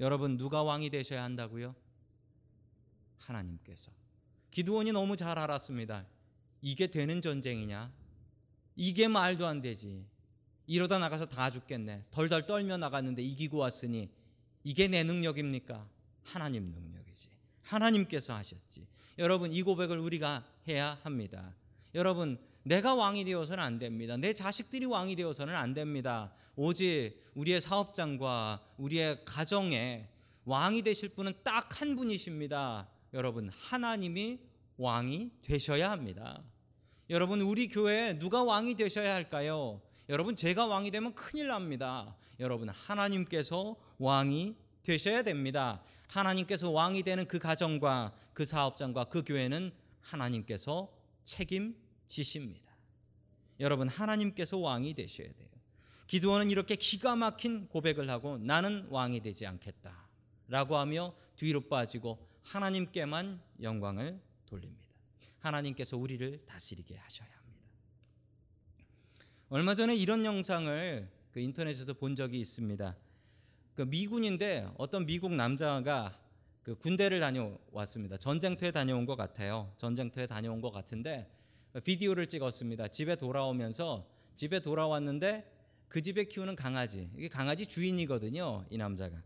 여러분 0.00 0.36
누가 0.36 0.62
왕이 0.62 0.90
되셔야 0.90 1.22
한다고요? 1.24 1.74
하나님께서. 3.16 3.90
기드온이 4.50 4.92
너무 4.92 5.16
잘 5.16 5.38
알았습니다. 5.38 6.04
이게 6.60 6.88
되는 6.88 7.22
전쟁이냐? 7.22 7.90
이게 8.76 9.08
말도 9.08 9.46
안 9.46 9.62
되지. 9.62 10.04
이러다 10.66 10.98
나가서 10.98 11.26
다 11.26 11.50
죽겠네. 11.50 12.04
덜덜 12.10 12.46
떨며 12.46 12.76
나갔는데 12.76 13.22
이기고 13.22 13.58
왔으니 13.58 14.10
이게 14.64 14.88
내 14.88 15.04
능력입니까? 15.04 15.88
하나님 16.24 16.72
능력이지. 16.72 17.28
하나님께서 17.62 18.34
하셨지. 18.34 18.86
여러분 19.18 19.52
이 19.52 19.62
고백을 19.62 19.98
우리가 19.98 20.44
해야 20.68 20.98
합니다. 21.02 21.54
여러분 21.94 22.38
내가 22.64 22.94
왕이 22.94 23.24
되어서는 23.24 23.62
안 23.62 23.78
됩니다. 23.78 24.16
내 24.16 24.32
자식들이 24.32 24.86
왕이 24.86 25.14
되어서는 25.16 25.54
안 25.54 25.72
됩니다. 25.72 26.32
오직 26.56 27.14
우리의 27.34 27.60
사업장과 27.60 28.62
우리의 28.76 29.24
가정에 29.24 30.08
왕이 30.44 30.82
되실 30.82 31.10
분은 31.10 31.34
딱 31.44 31.80
한 31.80 31.94
분이십니다. 31.94 32.88
여러분 33.14 33.50
하나님이 33.50 34.40
왕이 34.78 35.30
되셔야 35.42 35.90
합니다. 35.90 36.42
여러분 37.10 37.40
우리 37.40 37.68
교회에 37.68 38.18
누가 38.18 38.42
왕이 38.42 38.74
되셔야 38.74 39.14
할까요? 39.14 39.80
여러분 40.08 40.36
제가 40.36 40.66
왕이 40.66 40.90
되면 40.90 41.14
큰일 41.14 41.48
납니다. 41.48 42.16
여러분 42.38 42.68
하나님께서 42.68 43.76
왕이 43.98 44.54
되셔야 44.82 45.22
됩니다. 45.22 45.82
하나님께서 46.08 46.70
왕이 46.70 47.02
되는 47.02 47.26
그 47.26 47.38
가정과 47.38 48.12
그 48.32 48.44
사업장과 48.44 49.04
그 49.04 49.24
교회는 49.24 49.72
하나님께서 50.00 50.92
책임지십니다. 51.24 52.66
여러분 53.58 53.88
하나님께서 53.88 54.58
왕이 54.58 54.94
되셔야 54.94 55.26
돼요. 55.32 55.48
기도원은 56.06 56.50
이렇게 56.50 56.76
기가 56.76 57.16
막힌 57.16 57.66
고백을 57.68 58.08
하고 58.08 58.38
나는 58.38 58.86
왕이 58.90 59.20
되지 59.20 59.44
않겠다 59.46 60.08
라고 60.46 60.76
하며 60.76 61.14
뒤로 61.34 61.62
빠지고 61.62 62.24
하나님께만 62.42 63.40
영광을 63.62 64.20
돌립니다. 64.46 64.86
하나님께서 65.40 65.96
우리를 65.96 66.44
다스리게 66.46 66.96
하셔야. 66.96 67.35
얼마 69.48 69.76
전에 69.76 69.94
이런 69.94 70.24
영상을 70.24 71.08
그 71.30 71.38
인터넷에서 71.38 71.92
본 71.92 72.16
적이 72.16 72.40
있습니다. 72.40 72.96
그 73.74 73.82
미군인데 73.82 74.68
어떤 74.76 75.06
미국 75.06 75.32
남자가 75.32 76.18
그 76.64 76.74
군대를 76.74 77.20
다녀왔습니다. 77.20 78.16
전쟁터에 78.16 78.72
다녀온 78.72 79.06
것 79.06 79.14
같아요. 79.14 79.72
전쟁터에 79.76 80.26
다녀온 80.26 80.60
것 80.60 80.72
같은데 80.72 81.30
비디오를 81.84 82.26
찍었습니다. 82.26 82.88
집에 82.88 83.14
돌아오면서 83.14 84.10
집에 84.34 84.58
돌아왔는데 84.58 85.48
그 85.86 86.02
집에 86.02 86.24
키우는 86.24 86.56
강아지 86.56 87.08
이게 87.14 87.28
강아지 87.28 87.66
주인이거든요. 87.66 88.66
이 88.68 88.76
남자가 88.76 89.22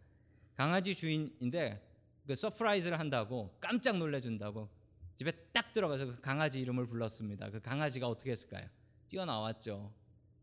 강아지 0.55 0.95
주인인데 0.95 1.83
그 2.27 2.35
surprise를 2.35 2.99
한다고 2.99 3.57
깜짝 3.59 3.97
놀래준다고 3.97 4.69
집에 5.17 5.33
딱 5.55 5.73
들어가서 5.73 6.05
그 6.05 6.21
강아지 6.21 6.61
이름을 6.61 6.89
불렀습니다. 6.89 7.49
그 7.49 7.61
강아지가 7.63 8.07
어떻게 8.07 8.33
했을까요? 8.33 8.69
뛰어나왔죠. 9.09 10.00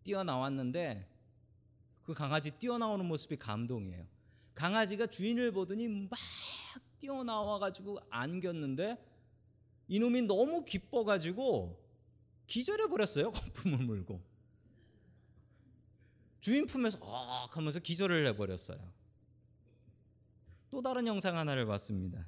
뛰어나왔는데 0.08 1.06
그 2.04 2.14
강아지 2.14 2.52
뛰어나오는 2.52 3.06
모습이 3.06 3.36
감동이에요. 3.36 4.08
강아지가 4.56 5.06
주인을 5.08 5.52
보더니 5.52 5.88
막 5.88 6.18
뛰어나와가지고 7.00 8.00
안겼는데 8.10 8.98
이놈이 9.90 10.22
너무 10.24 10.64
기뻐가지고 10.64 11.86
기절해 12.48 12.88
버렸어요. 12.88 13.32
거품을 13.32 13.80
물고 13.80 14.22
주인 16.40 16.66
품에서 16.66 16.98
억 17.02 17.58
하면서 17.58 17.80
기절을 17.80 18.26
해버렸어요. 18.28 18.80
또 20.72 20.82
다른 20.82 21.06
영상 21.08 21.38
하나를 21.38 21.66
봤습니다. 21.66 22.26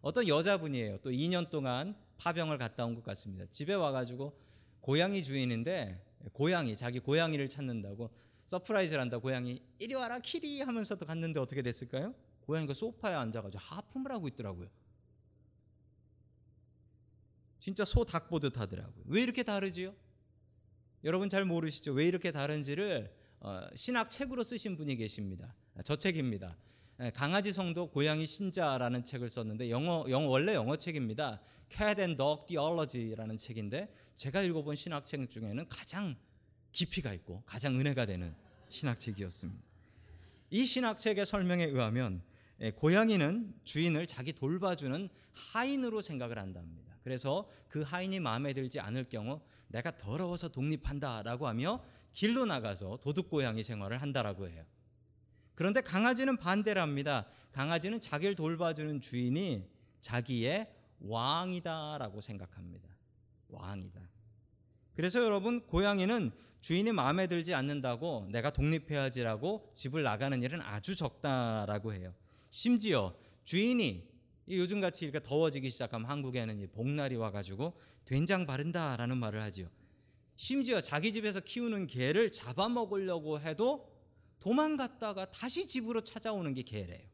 어떤 0.00 0.28
여자분이에요. 0.28 0.98
또 0.98 1.10
2년 1.10 1.50
동안 1.50 1.96
파병을 2.18 2.58
갔다 2.58 2.84
온 2.84 2.94
것 2.94 3.02
같습니다. 3.02 3.46
집에 3.50 3.74
와가지고 3.74 4.38
고양이 4.80 5.24
주인인데 5.24 6.05
고양이 6.32 6.74
자기 6.76 6.98
고양이를 6.98 7.48
찾는다고 7.48 8.10
surprise를 8.46 9.00
한다. 9.00 9.18
고양이 9.18 9.62
이리 9.78 9.94
와라 9.94 10.18
kitty 10.20 10.60
하면서도 10.60 11.04
갔는데 11.06 11.40
어떻게 11.40 11.62
됐을까요? 11.62 12.14
고양이가 12.40 12.74
소파에 12.74 13.14
앉아가지고 13.14 13.58
하품을 13.60 14.12
하고 14.12 14.28
있더라고요. 14.28 14.68
진짜 17.58 17.84
소 17.84 18.04
닭 18.04 18.28
보듯 18.28 18.58
하더라고요. 18.58 19.04
왜 19.06 19.22
이렇게 19.22 19.42
다르지요? 19.42 19.94
여러분 21.04 21.28
잘 21.28 21.44
모르시죠? 21.44 21.92
왜 21.92 22.04
이렇게 22.06 22.30
다른지를 22.30 23.12
어, 23.40 23.66
신학 23.74 24.10
책으로 24.10 24.42
쓰신 24.42 24.76
분이 24.76 24.96
계십니다. 24.96 25.54
저 25.84 25.96
책입니다. 25.96 26.56
예, 26.98 27.10
강아지 27.10 27.52
성도 27.52 27.90
고양이 27.90 28.24
신자라는 28.24 29.04
책을 29.04 29.28
썼는데 29.28 29.68
영어, 29.68 30.06
영어 30.08 30.28
원래 30.28 30.54
영어 30.54 30.76
책입니다. 30.76 31.42
Cat 31.68 32.00
and 32.00 32.16
Dog 32.16 32.46
Theology라는 32.46 33.36
책인데 33.36 33.92
제가 34.14 34.40
읽어본 34.40 34.76
신학 34.76 35.04
책 35.04 35.28
중에는 35.28 35.68
가장 35.68 36.16
깊이가 36.72 37.12
있고 37.12 37.42
가장 37.44 37.78
은혜가 37.78 38.06
되는 38.06 38.34
신학 38.70 38.98
책이었습니다. 38.98 39.62
이 40.48 40.64
신학 40.64 40.98
책의 40.98 41.26
설명에 41.26 41.64
의하면 41.64 42.22
예, 42.60 42.70
고양이는 42.70 43.54
주인을 43.64 44.06
자기 44.06 44.32
돌봐주는 44.32 45.10
하인으로 45.34 46.00
생각을 46.00 46.38
한답니다. 46.38 46.96
그래서 47.04 47.46
그 47.68 47.82
하인이 47.82 48.20
마음에 48.20 48.54
들지 48.54 48.80
않을 48.80 49.04
경우 49.04 49.42
내가 49.68 49.94
더러워서 49.98 50.48
독립한다라고 50.48 51.46
하며 51.46 51.84
길로 52.14 52.46
나가서 52.46 53.00
도둑 53.02 53.28
고양이 53.28 53.62
생활을 53.62 54.00
한다라고 54.00 54.48
해요. 54.48 54.64
그런데 55.56 55.80
강아지는 55.80 56.36
반대랍니다. 56.36 57.26
강아지는 57.50 57.98
자기를 57.98 58.36
돌봐주는 58.36 59.00
주인이 59.00 59.68
자기의 60.00 60.70
왕이다라고 61.00 62.20
생각합니다. 62.20 62.88
왕이다. 63.48 64.00
그래서 64.94 65.24
여러분 65.24 65.66
고양이는 65.66 66.30
주인이 66.60 66.92
마음에 66.92 67.26
들지 67.26 67.54
않는다고 67.54 68.28
내가 68.30 68.50
독립해야지라고 68.50 69.72
집을 69.74 70.02
나가는 70.02 70.42
일은 70.42 70.60
아주 70.62 70.94
적다라고 70.94 71.94
해요. 71.94 72.14
심지어 72.50 73.14
주인이 73.44 74.06
이 74.46 74.58
요즘같이 74.58 75.04
이렇게 75.04 75.20
더워지기 75.22 75.70
시작하면 75.70 76.08
한국에는 76.10 76.60
이 76.60 76.66
복날이 76.66 77.16
와가지고 77.16 77.78
된장 78.04 78.46
바른다라는 78.46 79.16
말을 79.16 79.42
하지요. 79.42 79.68
심지어 80.36 80.80
자기 80.80 81.12
집에서 81.12 81.40
키우는 81.40 81.86
개를 81.86 82.30
잡아먹으려고 82.30 83.40
해도 83.40 83.95
도망갔다가 84.40 85.30
다시 85.30 85.66
집으로 85.66 86.02
찾아오는 86.02 86.52
게 86.54 86.62
개래요. 86.62 87.06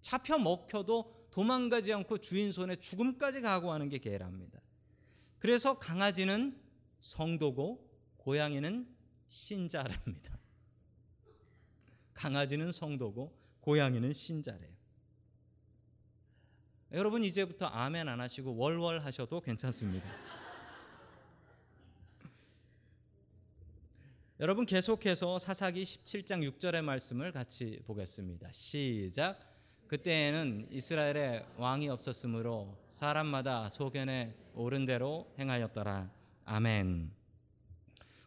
잡혀 0.00 0.38
먹혀도 0.38 1.28
도망가지 1.30 1.92
않고 1.92 2.18
주인 2.18 2.52
손에 2.52 2.76
죽음까지 2.76 3.40
각오하는 3.40 3.88
게 3.88 3.98
개랍니다. 3.98 4.60
그래서 5.38 5.78
강아지는 5.78 6.60
성도고 7.00 7.90
고양이는 8.18 8.86
신자랍니다. 9.28 10.38
강아지는 12.14 12.70
성도고 12.70 13.36
고양이는 13.60 14.12
신자래요. 14.12 14.70
여러분 16.92 17.24
이제부터 17.24 17.66
아멘 17.66 18.08
안 18.08 18.20
하시고 18.20 18.54
월월 18.54 19.04
하셔도 19.04 19.40
괜찮습니다. 19.40 20.06
여러분 24.42 24.66
계속해서 24.66 25.38
사사기 25.38 25.84
17장 25.84 26.42
6절의 26.50 26.82
말씀을 26.82 27.30
같이 27.30 27.78
보겠습니다. 27.86 28.48
시작. 28.50 29.38
그때에는 29.86 30.66
이스라엘에 30.68 31.46
왕이 31.58 31.88
없었으므로 31.88 32.76
사람마다 32.88 33.68
소견에 33.68 34.34
옳은 34.54 34.84
대로 34.84 35.32
행하였더라. 35.38 36.10
아멘. 36.44 37.12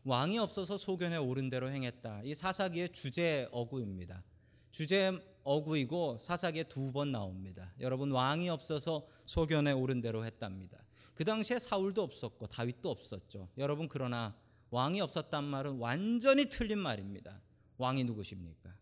왕이 0.05 0.39
없어서 0.39 0.77
소견에 0.77 1.17
옳은 1.17 1.49
대로 1.49 1.69
행했다. 1.69 2.21
이 2.23 2.33
사사기의 2.33 2.93
주제 2.93 3.49
어구입니다. 3.51 4.23
주제 4.71 5.11
어구이고 5.43 6.19
사사기에 6.19 6.63
두 6.63 6.93
번 6.93 7.11
나옵니다. 7.11 7.73
여러분 7.81 8.13
왕이 8.13 8.49
없어서 8.49 9.05
소견에 9.25 9.73
옳은 9.73 9.99
대로 9.99 10.23
했답니다. 10.23 10.77
그 11.13 11.25
당시에 11.25 11.59
사울도 11.59 12.01
없었고 12.01 12.47
다윗도 12.47 12.89
없었죠. 12.89 13.49
여러분 13.57 13.89
그러나 13.89 14.33
왕이 14.69 15.01
없었단 15.01 15.43
말은 15.43 15.77
완전히 15.77 16.49
틀린 16.49 16.79
말입니다. 16.79 17.41
왕이 17.77 18.03
누구십니까? 18.03 18.73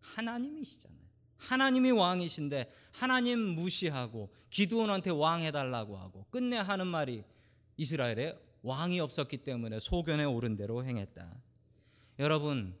하나님이시잖아요. 0.00 1.02
하나님이 1.36 1.90
왕이신데 1.90 2.72
하나님 2.92 3.40
무시하고 3.40 4.32
기드온한테 4.50 5.10
왕 5.10 5.42
해달라고 5.42 5.96
하고 5.96 6.26
끝내 6.30 6.56
하는 6.56 6.86
말이 6.86 7.24
이스라엘에 7.76 8.38
왕이 8.62 9.00
없었기 9.00 9.38
때문에 9.38 9.80
소견에 9.80 10.24
옳은 10.24 10.56
대로 10.56 10.84
행했다. 10.84 11.34
여러분 12.20 12.78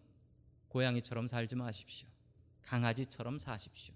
고양이처럼 0.68 1.26
살지 1.26 1.56
마십시오. 1.56 2.08
강아지처럼 2.62 3.38
사십시오. 3.38 3.94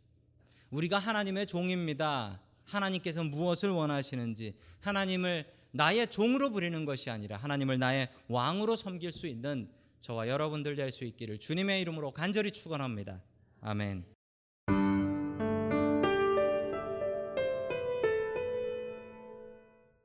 우리가 0.71 0.99
하나님의 0.99 1.47
종입니다. 1.47 2.43
하나님께서 2.65 3.23
무엇을 3.23 3.71
원하시는지 3.71 4.57
하나님을 4.81 5.47
나의 5.73 6.09
종으로 6.09 6.51
부리는 6.51 6.85
것이 6.85 7.11
아니라 7.11 7.37
하나님을 7.37 7.79
나의 7.79 8.09
왕으로 8.29 8.77
섬길 8.77 9.13
수 9.13 9.27
있는 9.27 9.69
저와 10.01 10.29
여러분들 10.29 10.77
될 10.77 10.91
수 10.91 11.05
있기를 11.05 11.39
주님의 11.39 11.81
이름으로 11.83 12.13
간절히 12.13 12.51
축원합니다. 12.51 13.23
아멘. 13.61 14.16